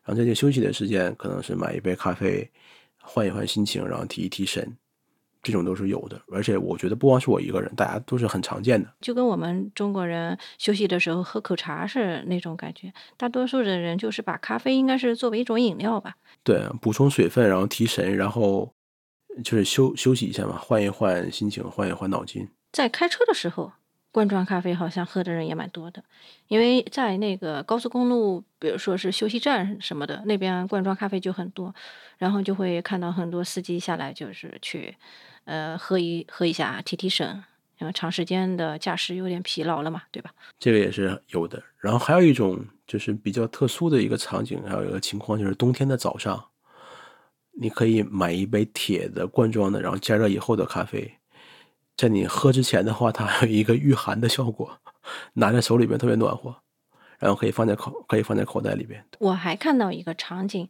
[0.02, 2.48] 然后在这休息的时间，可能是买一杯咖啡，
[3.02, 4.74] 换一换心情，然后提一提神，
[5.42, 8.88] 这种都是有的，而且我觉得不光是我一个人，大家都是很常见的。
[9.00, 12.92] 就跟我们中国人休息的时候喝口茶是那种感觉。
[13.16, 16.16] 大多数的人就是把咖啡应该是作为一种饮料吧。
[16.42, 18.70] 对，补充水分，然后提神，然后
[19.42, 22.46] 就是休休息一下嘛，换一换心情，换一换脑筋。
[22.72, 23.72] 在开车的时候，
[24.12, 26.04] 罐装咖啡好像喝的人也蛮多的，
[26.48, 31.74] 因为在那个高速公路，比如说是休息站什么的，那边罐装咖啡就很多，
[32.18, 34.94] 然后就会看到很多司机下来就是去。
[35.50, 37.42] 呃，喝一喝一下，提提神，
[37.80, 40.30] 因为长时间的驾驶有点疲劳了嘛，对吧？
[40.60, 41.60] 这个也是有的。
[41.78, 46.50] 然后还有一种就是比较特殊的一个场景，还有一个情况就是冬天的早上，
[47.60, 51.16] 你可以买一杯铁的罐装的，然后加热以后的咖啡，
[51.96, 54.78] 在你喝之前的话，它还有一个御寒的效果，
[55.32, 56.54] 拿在手里边特别暖和，
[57.18, 59.04] 然后可以放在口可以放在口袋里边。
[59.18, 60.68] 我还看到一个场景，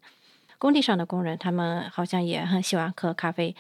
[0.57, 3.55] 工地上的工人他们好像也很喜欢喝咖啡。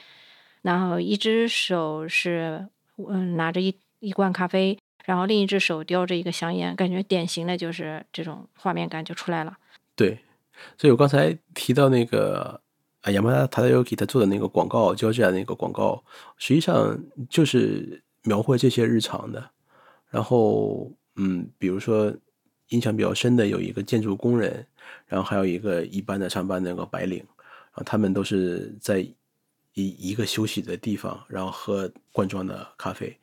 [0.62, 9.56] 然后一只手是嗯拿着一一罐咖啡，然后另一只手叼着一个香烟，感觉典型的就是这种画面感就出来了。
[9.96, 10.18] 对，
[10.76, 12.60] 所以我刚才提到那个
[13.00, 16.04] 啊，雅马哈塔尤基他做的那个广告，胶质那个广告，
[16.36, 16.98] 实际上
[17.30, 19.50] 就是描绘这些日常的。
[20.10, 22.14] 然后嗯，比如说
[22.68, 24.66] 印象比较深的有一个建筑工人，
[25.06, 29.06] 然后还有一个一般的上班那个白领，然后他们都是在。
[29.80, 33.16] 一一个休息的地方，然后喝罐装的咖啡，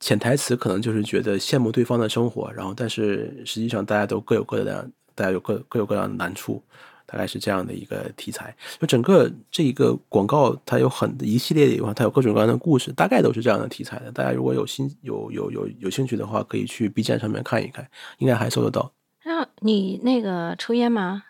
[0.00, 6.62] 潜台词可能就是觉得羡慕对方的生活，然后但是实际上大家都各有各的，大家有各各有各样的难处，
[7.06, 8.54] 大概是这样的一个题材。
[8.80, 14.10] 就整个这一个广告，它有很一系列的话，它有各种各样的故事，大概都是这样的题材的。
[14.10, 18.92] 大家如果有心有有有有兴趣的话，可以去 B 站上面看一看，应该还搜得到。
[19.24, 21.22] 那你那个抽烟吗？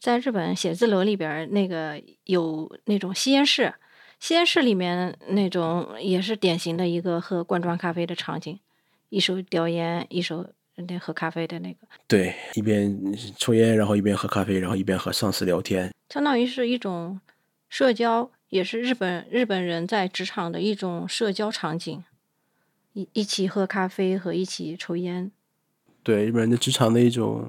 [0.00, 3.74] 在日本写字楼里边，那个有那种吸烟室，
[4.18, 8.58] 吸烟室里面那种也是典型的一个喝罐装咖啡的场景，
[9.10, 11.86] 一手叼烟，一手那喝咖啡的那个。
[12.08, 12.98] 对，一边
[13.36, 17.20] 抽烟，然后一边喝咖啡，然后一边和上司聊天，相当于是一种
[17.68, 22.02] 社交，也是日本日本人在职场的一种社交场景，
[22.94, 25.30] 一一起喝咖啡和一起抽烟。
[26.02, 27.46] 对，日本人的职场的一种。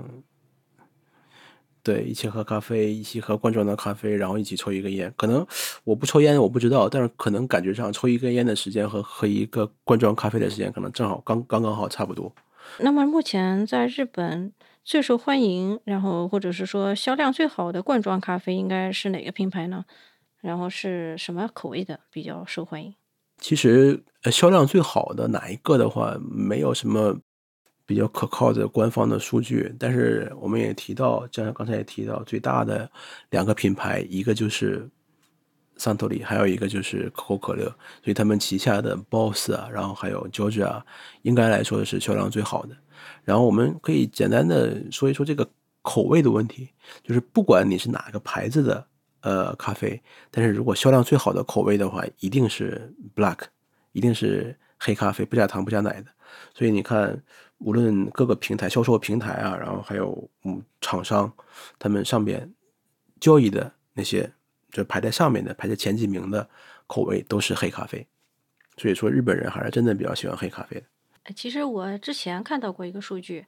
[1.83, 5.11] 对，一起喝咖啡，一起喝罐装的咖啡，然后一起抽一根烟。
[5.17, 5.45] 可能
[5.83, 12.31] 我不抽烟，我不知道，但是可能感觉上抽一根烟的时间和喝一个罐装咖啡的时间，可能正好刚刚刚好差不多。
[12.79, 14.53] 那么目前在日本
[14.83, 19.83] 最受欢迎，然后或者是说销量最好的罐装咖啡应该是哪个品牌呢？
[20.41, 22.93] 然后是什么口味的比较受欢迎？
[23.39, 27.19] 其实销量最好的哪一个的话，没有什么。
[27.91, 32.89] 比较可靠的官方的数据，但是我们也提到，就像刚才也提到，最大的
[33.31, 34.89] 两个品牌，一个就是
[35.75, 37.65] 桑托里，还有一个就是可口可乐，
[38.01, 40.81] 所以他们旗下的 BOSS 啊，然后还有 George 啊，
[41.23, 42.77] 应该来说是销量最好的。
[43.25, 45.45] 然后我们可以简单的说一说这个
[45.81, 46.69] 口味的问题，
[47.03, 48.87] 就是不管你是哪个牌子的
[49.19, 53.39] 呃咖啡，但是如果销量最好的口味的话，一定是 Black，
[53.91, 56.07] 一定是黑咖啡，不加糖不加奶的。
[56.53, 57.21] 所以你看。
[57.63, 61.31] 无论各个平台销售平台啊，然后还有嗯厂商，
[61.77, 62.51] 他们上边
[63.19, 64.31] 交易的那些，
[64.71, 66.49] 就排在上面的、排在前几名的
[66.87, 68.07] 口味都是黑咖啡。
[68.77, 71.33] 所以说，日本人还是真的比较喜欢黑咖啡的。
[71.35, 73.45] 其实我之前看到过一个数据，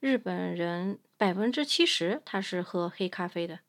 [0.00, 3.60] 日本人百分之七十他是喝黑咖啡的。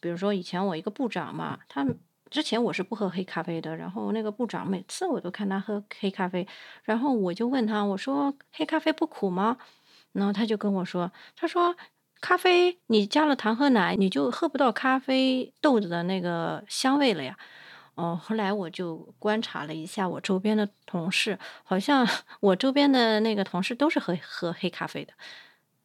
[0.00, 1.86] 比如说以前我一个部长嘛，他。
[2.30, 6.46] 之前我是不喝黑咖啡的，然后那个部长每次我都看他喝黑咖啡，
[6.82, 9.56] 然后我就问他，我说黑咖啡不苦吗？
[10.12, 11.76] 然后他就跟我说，他说
[12.20, 17.36] 咖啡你加了糖和奶，你就喝不到咖啡豆子的那个香味了呀。
[17.94, 22.04] 哦，后来我就观察了一下我周边的同事，好像
[22.40, 25.12] 我周边的那个同事都是喝喝黑咖啡的，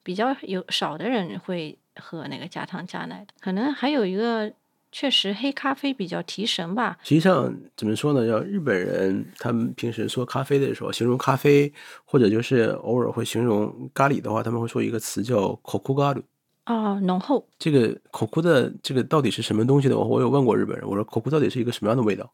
[0.01, 4.51] 比较有少的人会喝那个加糖加奶的，可能还有一个。
[4.91, 6.97] 确实，黑咖啡比较提神吧。
[7.03, 8.25] 实际上，怎么说呢？
[8.25, 11.71] 要日本人他们平时说咖啡的时候，形容咖啡，
[12.05, 16.23] 或者就是偶尔会形容咖喱的话，他们会说一个词叫“koku 口 a r u
[16.63, 17.47] 啊，浓厚。
[17.59, 19.97] 这个“koku 的这个到底是什么东西的？
[19.97, 22.31] 我我有问过日本人，我说“koku 到底是一个什么样的味道？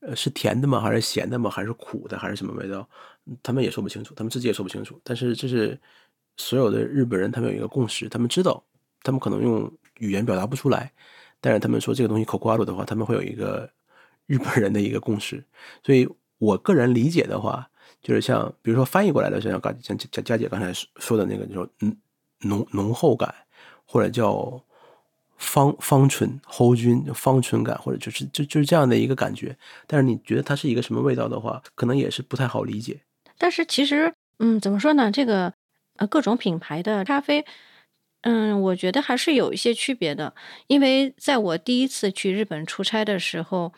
[0.00, 0.80] 呃，是甜的吗？
[0.80, 1.50] 还是咸的吗？
[1.50, 2.18] 还是苦的？
[2.18, 2.88] 还是什么味道？
[3.42, 5.00] 他们也说不清楚，他们自己也说不清楚。
[5.02, 5.78] 但是这是
[6.36, 8.62] 所有的日本人，他们有一个共识，他们知道，
[9.02, 10.92] 他们可能用语言表达不出来。
[11.40, 13.70] 但是他们说这个东西口瓜鲁的话，他们会有一个
[14.26, 15.44] 日本人的一个共识，
[15.84, 16.08] 所以
[16.38, 17.68] 我个人理解的话，
[18.02, 21.96] 就是像比如说翻译过来的，像刚像佳佳姐刚才说的那个，就说嗯
[22.40, 23.34] 浓浓厚感，
[23.86, 24.62] 或者叫
[25.36, 29.56] 方方醇、齁菌、方醇感，或者就是就就是这样的一个感觉。
[29.86, 33.00] 但是你觉得它是一个什么味道的话，可能也是不太好理解。
[33.38, 35.10] 但是其实，嗯，怎么说呢？
[35.10, 35.52] 这个
[35.96, 37.44] 呃，各种品牌的咖啡，
[38.22, 40.34] 嗯，我觉得还是有一些区别的。
[40.66, 43.72] 因为在我第一次去日本出差的时候。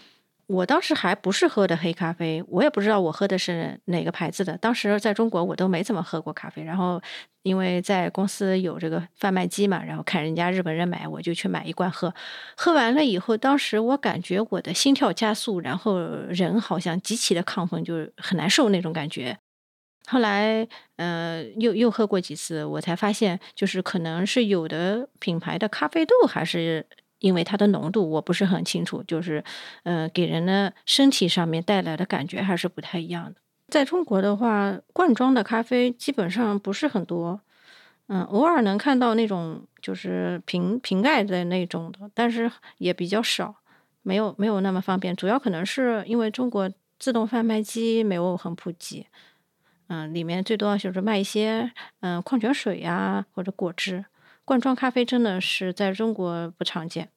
[0.51, 4.59] 我当时还不是喝的黑咖啡，我也不知道我喝的是哪个牌子的。
[4.59, 7.01] 当时在中国我都没怎么喝过咖啡，然后
[7.45, 12.13] 因为在公司有这个贩卖机嘛，然后看人家日本人买，我就去买一罐喝。
[12.57, 19.39] 喝完了以后，当时我感觉我的心跳加速，然后人好像极其的亢奋，就是很难受那种感觉。
[20.11, 26.87] 后来，呃，又又喝过几次，我才发现，就是可能是有的品牌的咖啡豆还是。
[27.21, 29.45] 因为它的浓度我不是很清楚，就是，
[29.83, 33.39] 呃，给人的身体上面带来的感觉还是不太一样的。
[33.69, 37.39] 在中国的话，罐装的咖啡基本上不是很多，
[38.07, 43.55] 嗯，偶尔能看到那种就是瓶瓶盖的那种的，但是也比较少，
[44.01, 45.15] 没有没有那么方便。
[45.15, 49.07] 主要可能是因为中国自动贩卖机没有很普及，
[49.93, 54.05] 嗯，里面最多就是卖一些嗯矿泉水呀或者果汁。
[54.45, 57.09] 罐装咖啡真的是在中国不常见。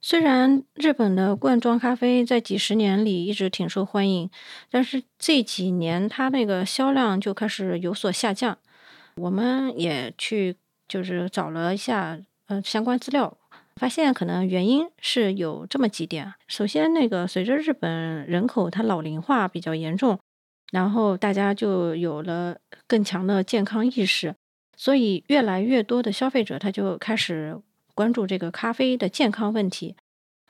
[0.00, 4.30] 虽然日本的罐装咖啡在几十年里一直挺受欢迎，
[4.70, 8.56] 但是这几年它那个销量就开始有所下降。
[9.16, 10.56] 我们也去
[10.88, 13.36] 就是找了一下呃相关资料，
[13.80, 16.34] 发现可能原因是有这么几点。
[16.48, 20.18] 首先，那个随着日本人口它老龄化比较严重。
[20.72, 22.58] 然后大家就有了
[22.88, 24.34] 更强的健康意识，
[24.76, 27.56] 所以越来越多的消费者他就开始
[27.94, 29.94] 关注这个咖啡的健康问题。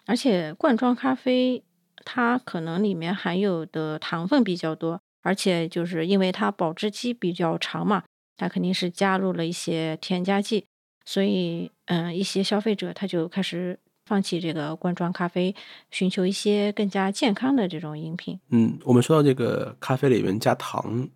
[0.07, 1.62] 而且罐装咖啡
[2.05, 8.05] 它可能里面含有的糖分比较多，而且就是因为它保质期比较长嘛，
[8.39, 10.64] 它肯定是加入了一些添加剂，
[11.07, 13.79] 所以嗯，一些消费者他就开始。
[14.09, 15.53] 放弃这个罐装咖啡，
[15.91, 18.39] 寻求一些更加健康的这种饮品。
[18.51, 21.09] 嗯，我们说到这个咖啡里面加糖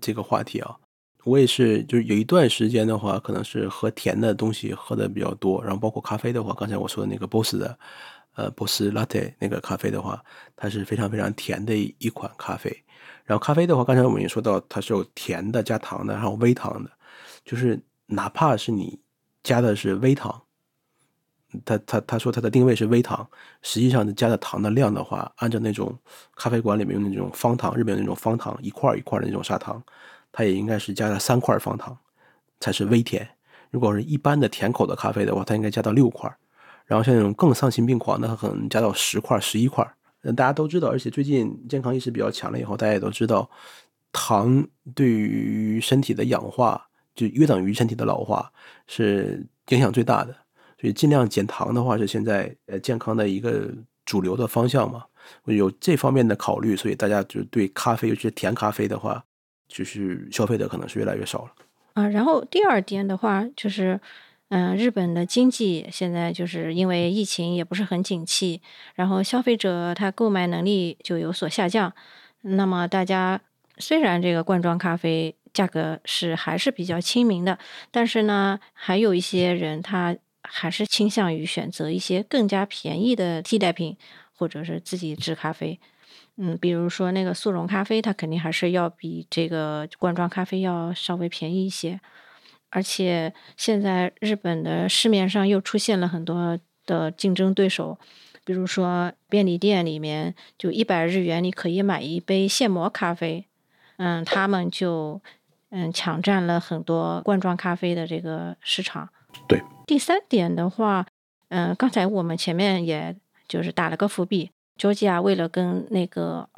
[0.00, 0.74] 这个话题啊，
[1.24, 7.78] 我也是，就是有一段时间的话，可能是喝甜的东西喝的比较多，然后包括咖啡的话，刚才我说的那个 Boss 的，
[8.34, 10.24] 呃，Boss Latte 那个咖啡的话，
[10.56, 12.74] 它是非常非常甜的一款咖啡。
[13.26, 16.90] 然后咖啡的话，刚才我们也说到，它是有甜的加糖的，还有微糖的，
[17.44, 18.98] 就是哪怕是你
[19.42, 20.42] 加的是微糖。
[21.66, 23.28] 他他他说他的定位是微糖，
[23.60, 25.94] 实际上加的糖的量的话，按照那种
[26.34, 29.82] 咖啡馆里面用的那种方糖，日本那种方糖一块一块的那种砂糖，
[30.32, 31.94] 它也应该是加了三块方糖
[32.58, 33.28] 才是微甜。
[33.70, 36.34] 如果是一般的甜口的咖啡的话，它应该加到六块。
[36.86, 39.86] 然后像那种更丧心病狂的，它可能加到十块、十一块。
[40.22, 43.50] 那，大家都知道，而且最近健康意识比较强了以后，大家也都知道，
[44.10, 48.52] 糖对于身体的氧化就约等于身体的老化，
[48.86, 50.34] 是影响最大的。
[50.80, 53.70] 所以尽量减糖的话是现在呃健康的一个
[54.04, 55.04] 主流的方向嘛，
[55.44, 59.24] 有这方面的考虑，所以大家就对咖啡，尤其是甜咖啡的话，
[59.68, 61.52] 就是消费的可能是越来越少了。
[61.94, 64.00] 啊，然后第二点的话就是，
[64.48, 68.60] 嗯，日本的经济现在就是因为疫情也不是很景气，
[68.96, 71.92] 然后消费者他购买能力就有所下降。
[72.40, 73.40] 那么大家
[73.78, 77.58] 虽然这个罐装咖啡价格是还是比较亲民的，
[77.90, 80.16] 但是呢，还有一些人他。
[80.44, 83.96] 还是倾向于选择一些更加便宜的替代品，
[84.34, 85.78] 或者是自己制咖啡。
[86.36, 92.00] 嗯，比如说那个速溶咖啡，它肯定还是要比这个罐装咖啡要稍微便宜一些。
[92.70, 97.96] 而且现在日本的市面上又出现了很多的竞争对手，
[98.44, 103.46] 比如说便利店里面就一百日元你可以买一杯现磨咖啡，
[103.98, 105.22] 嗯，他们就
[105.72, 109.08] 嗯抢占了很多罐装咖啡的这个市场。
[109.48, 109.60] 对。
[109.86, 111.04] 第三点的话，
[111.48, 113.16] 嗯，刚才我们前面也
[113.48, 116.48] 就是打了个伏笔，Georgia 为了跟那个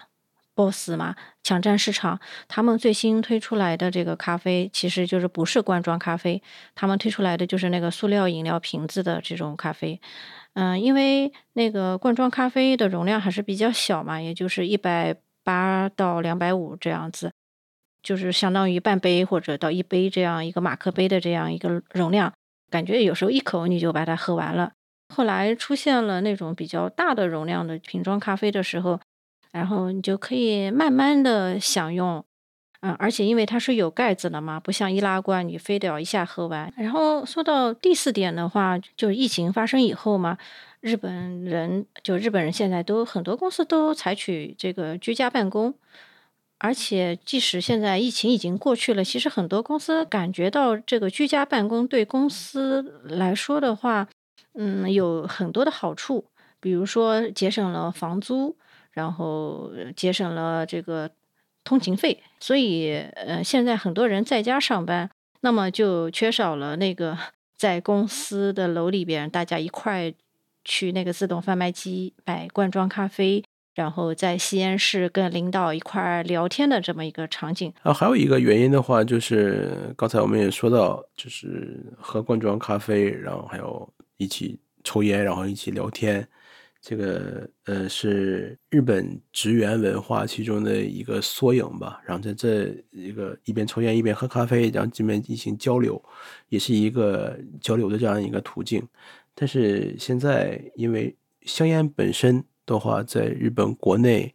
[0.55, 6.41] Boss 嘛抢占市场，他们最新推出来的这个咖啡其实就是不是罐装咖啡，
[6.75, 10.01] 他们推出来的就是那个塑料饮料瓶子的这种咖啡。
[10.53, 17.33] 嗯，因为那个罐装咖啡的容量还是比较小嘛，也就是一百八到两百五这样子，
[18.05, 22.33] 就是相当于半杯或者到一杯这样一个马克杯的这样一个容量。
[22.71, 24.73] 感觉有时候一口你就把它喝完了。
[25.15, 28.99] 后来出现了那种比较大的容量的瓶装咖啡的时候，
[29.53, 32.25] 然后你就可以慢慢的享用，
[32.81, 36.73] 嗯，而且因为它是有盖子的嘛，不像易拉罐，你非得要一下喝完。
[36.77, 40.37] 然后说到第四点的话，就是疫情发生以后嘛，
[40.81, 45.75] 日本人就日本人现在都很多公司都采取这个居家办公。
[46.65, 54.09] 而且，即使现在疫情已经过去了，其实很多公司感觉到这个居家办公对公司来说的话，
[54.55, 56.25] 嗯，有很多的好处，
[56.61, 58.57] 比如说节省了房租，
[58.93, 61.11] 然后节省了这个
[61.65, 62.23] 通勤费。
[62.41, 65.11] 所以，呃，现在很多人在家上班，
[65.43, 67.19] 那么就缺少了那个
[67.55, 70.15] 在公司的楼里边大家一块
[70.65, 73.45] 去那个自动贩卖机买罐装咖啡。
[73.75, 86.25] 然后在吸烟室跟领导一块儿聊天的这么一个场景啊，还有一个原因的话，就是刚才我们也说到，就是喝罐装咖啡，然后还有一起抽烟，然后一起聊天，
[86.81, 92.01] 这个呃是日本职员文化其中的一个缩影吧。
[92.07, 96.01] 然后在这一个一边抽烟一边喝咖啡，然后这边进行交流，
[96.49, 98.87] 也是一个交流的这样一个途径。
[99.35, 102.45] 但是现在因为香烟本身。
[102.67, 104.35] 的话，在日本国内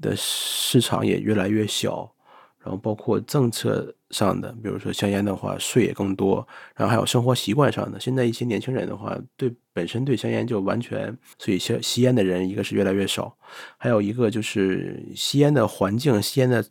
[0.00, 2.10] 的市场也越来越小，
[2.58, 7.98] 然后包括政策上的，比如说香烟的话，税也更多，然后还有生活习惯上的。
[8.00, 13.36] 现在一些年轻人的话，对本身对香烟就完全，所以吸吸烟的人一个是越来越少，
[13.76, 16.64] 还有一个就是吸烟的环境、吸烟的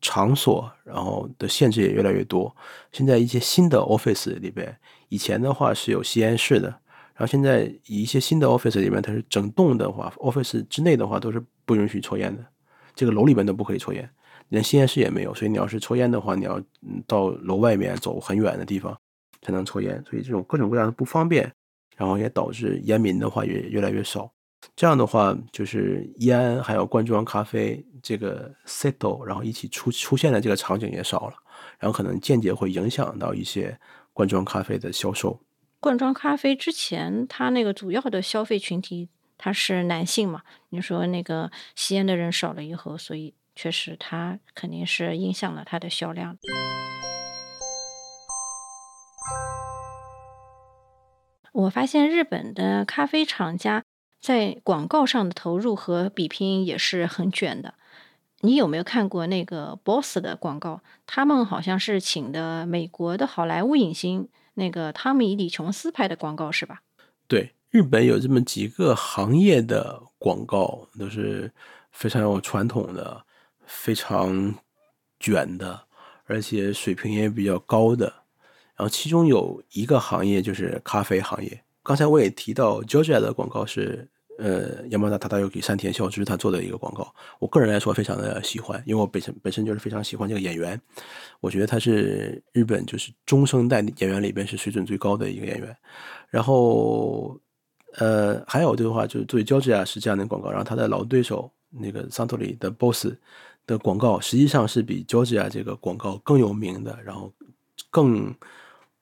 [0.00, 2.54] 场所，然后的限制也越来越多。
[2.92, 4.76] 现在一些新的 office 里边，
[5.08, 6.80] 以前的话是有吸烟室的。
[7.20, 12.42] 然后现在以一些新的 office 里面，它是整栋的话，office 之内的话都是不允许抽烟的，
[12.94, 14.08] 这个楼里面都不可以抽烟，
[14.48, 15.34] 连吸烟室也没有。
[15.34, 16.58] 所以你要是抽烟的话，你要
[17.06, 18.98] 到楼外面走很远的地方
[19.42, 20.02] 才能抽烟。
[20.08, 21.52] 所以这种各种各样的不方便，
[21.94, 24.32] 然后也导致烟民的话也越来越少。
[24.74, 31.34] 这样的话，就是烟还有罐装咖啡这个 settle，然后一起出出现的这个场景也少了，
[31.78, 33.78] 然后可能间接会影响到一些
[34.14, 35.38] 罐装咖啡的销售。
[35.80, 39.08] 罐装咖啡之前，它那个主要的消费群体
[39.38, 40.42] 它是男性嘛？
[40.68, 46.36] 你说那个吸烟的人少了以后，所以确实它肯定是影响了它的销量。
[51.52, 53.82] 我发现日本的咖啡厂家
[54.20, 57.72] 在广告上的投入和比拼也是很卷的。
[58.42, 60.82] 你有没有看过那个 BOSS 的广告？
[61.06, 64.28] 他们好像是请的美国的好莱坞影星。
[64.54, 66.82] 那个汤米·李·琼斯拍的广告是吧？
[67.26, 71.52] 对，日本有这么几个行业的广告都是
[71.92, 73.24] 非常有传统的、
[73.66, 74.54] 非常
[75.18, 75.82] 卷的，
[76.24, 78.06] 而且水平也比较高的。
[78.76, 81.62] 然后其中有一个行业就是咖啡行业。
[81.82, 84.08] 刚才我也提到，Georgia 的广告是。
[84.40, 90.80] 呃，亚麻达塔达尤给山田孝之他做的一个广告，我个人来说非常的喜欢，因为我本身本身就是非常喜欢这个演员，
[91.40, 95.76] 我觉得他是日本就是中生代演员里边是水准最高的一个演员。
[96.30, 97.38] 然后，
[97.98, 103.08] 呃，还有的话就是作为乔治亚是这样的广告，然后他的老对手那个桑托里的 BOSS
[103.66, 107.30] 的广告，实际上是比乔治亚这个广告更有名的，然后
[107.90, 108.34] 更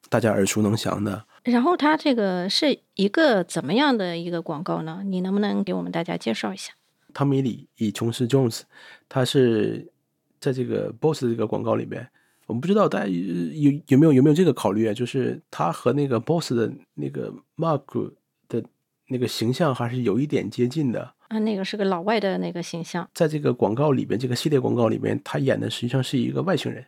[0.09, 1.25] 大家耳熟能详的。
[1.51, 5.03] 然后它这个是一个怎么样的一个广告呢？
[5.05, 6.75] 你能不能给我们大家介绍一下？
[7.15, 8.61] 汤米·里以琼斯· Jones，
[9.09, 9.91] 他是
[10.39, 12.07] 在这个 BOSS 这个广告里面，
[12.47, 14.93] 我们不知道大家有有没有有没有这个考虑啊？
[14.93, 18.13] 就是他和那个 BOSS 的那个 Mark
[18.47, 18.63] 的
[19.09, 21.39] 那个形象还是有一点接近的啊。
[21.39, 26.85] 那个是个老外的那个形象，在这个广告里边，这个系列广告里面，他演的实际上是一个外星人。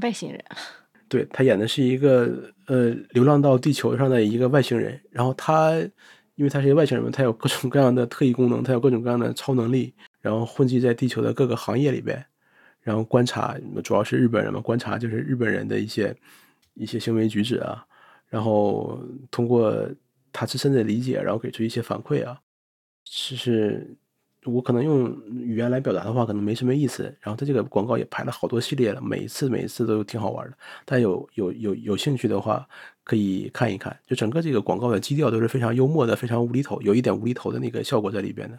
[0.00, 0.42] 外星人。
[1.08, 5.72] 对他演的是一个呃流浪到地球上的一个外星人，然后他
[6.34, 12.24] 因为他是一个外星人嘛，他有各种各样的特异功能，他有各种各样的超能力，然后混迹在地球的各个行业里边，
[12.80, 16.14] 然后观察，主要是日本人嘛，观察就是日本人的一些
[16.74, 17.84] 一些行为举止啊，
[18.28, 19.74] 然后通过
[20.32, 22.38] 他自身的理解，然后给出一些反馈啊，
[23.04, 23.96] 其实。
[24.44, 27.02] 我可能用语言来表达的话，可能没什么意思。
[27.20, 30.56] 然后他这个广告也拍了好多系列了，每一次每一次都挺好玩的。
[30.84, 32.66] 大家有有有有兴趣的话，
[33.04, 33.94] 可以看一看。
[34.06, 38.58] 就整个这个广告的基调都是非常幽默的，非常无厘头，有一点无厘头的那个效果在里边的，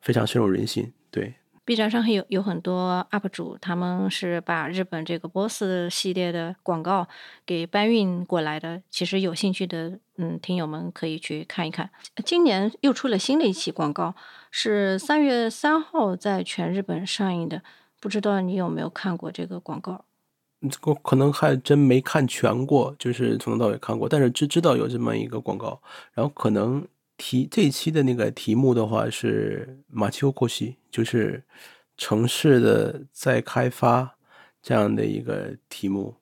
[0.00, 0.92] 非常深入人心。
[1.10, 1.32] 对。
[1.64, 7.06] B 站上还有有很多 UP 主，他们是把日本这个 BOSS 系列的广告
[7.46, 8.82] 给搬运过来的。
[8.90, 11.88] 其实有兴趣的嗯听友们可以去看一看。
[12.24, 14.16] 今年又出了新的一期广告，
[14.50, 17.62] 是三月三号在全日本上映的。
[18.00, 20.04] 不知道你有没有看过这个广告？
[20.68, 25.80] 这个可能还真没看全过，就是从头到尾看过，但是只知道有这么一个广告。
[26.12, 26.84] 然后可能。
[27.22, 31.40] 题这一期的那个题目的话是马丘过西，就是
[31.96, 34.16] 城市的再开发
[34.60, 36.16] 这样的一个题目。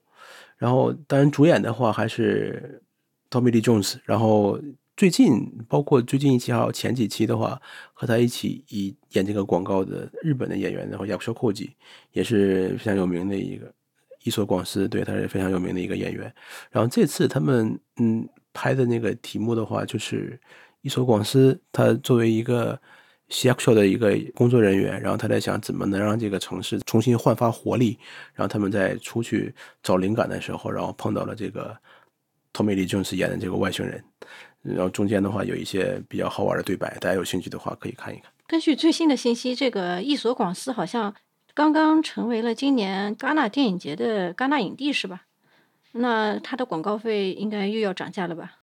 [0.59, 2.83] 然后当然主演的话还是
[3.31, 4.61] Tommy Lee Jones，然后
[4.95, 7.59] 最近，包括最近一期还有前几期的话，
[7.95, 11.71] 和他一起以演这个广告的日本的演员，然后亚克修库吉
[12.13, 13.73] 也是非常有名的一个
[14.25, 16.31] 伊索广司，对他是非常有名的一个演员。
[16.71, 20.39] 然后这次他们嗯拍的那个题目的话，就是
[20.83, 22.81] 伊索广司他作为一个
[23.29, 27.99] 西亚克的一个工作人员，然后他在想怎么能让这个城市重新焕发活力。
[28.35, 31.77] 然后他们在出去找灵感的时候，然后碰到了这个
[32.53, 34.03] 托梅利正是演的这个外星人。
[34.63, 38.31] 然后中间的话有一些比较好玩的对白，大家有兴趣的话可以看一看。
[38.47, 41.15] 根据最新的信息，这个伊索广司好像
[41.55, 45.23] 刚刚成为了今年戛纳电影节的戛纳影帝，是吧？
[45.93, 48.60] 那他的广告费应该又要涨价了吧？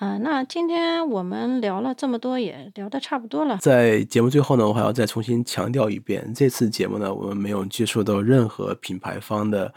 [0.00, 3.58] 啊，那今天我们聊了这么多，也聊得差不多了。
[3.58, 9.70] 在节目最后呢，我还要再重新强调一遍，这次节目呢，我们没有接触到任何品牌方的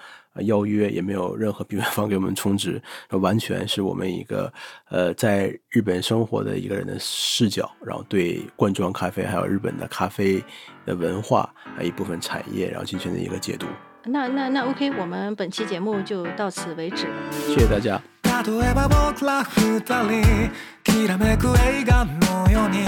[0.45, 4.49] 邀约，也没有任何品牌方给我们充值，完全是我们一个
[4.89, 10.41] 呃在日本生活的一个人的视角，然后对罐装咖啡还有日本的咖啡
[10.85, 13.67] 的文化啊一部分产业，然后进行的一个解读。
[14.05, 17.07] 那那那 OK，我们本期节目就到此为止，
[17.45, 18.01] 谢谢大家。
[18.41, 20.51] 例えば僕ら二人
[20.83, 22.83] きらめく映画のように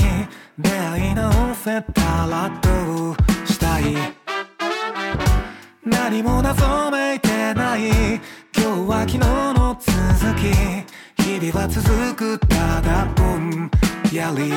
[0.57, 3.15] 出会い直せたらどう
[3.47, 3.95] したい？
[5.85, 8.19] 何も謎めいてない。
[8.57, 10.51] 今日は昨日の続き。
[11.23, 13.69] 日々は続くただぼん
[14.11, 14.51] やり。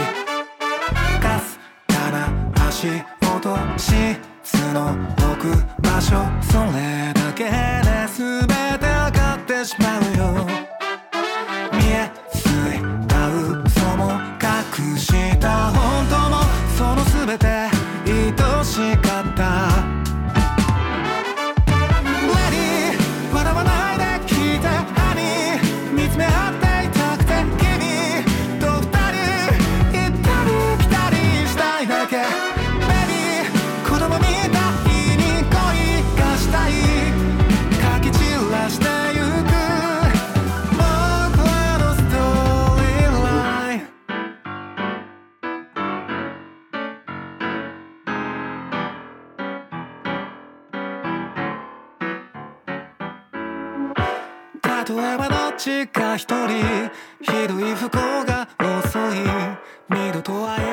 [1.21, 1.59] かす
[1.95, 2.29] かな
[2.67, 2.89] 足
[3.23, 4.97] 音質の
[5.33, 6.17] 置く場所。
[6.43, 7.51] それだけで
[8.17, 8.47] 全
[8.79, 10.08] てわかってしまう。
[55.69, 56.91] しか一人
[57.21, 59.19] ひどい不幸が遅い。
[59.91, 60.68] 二度と会え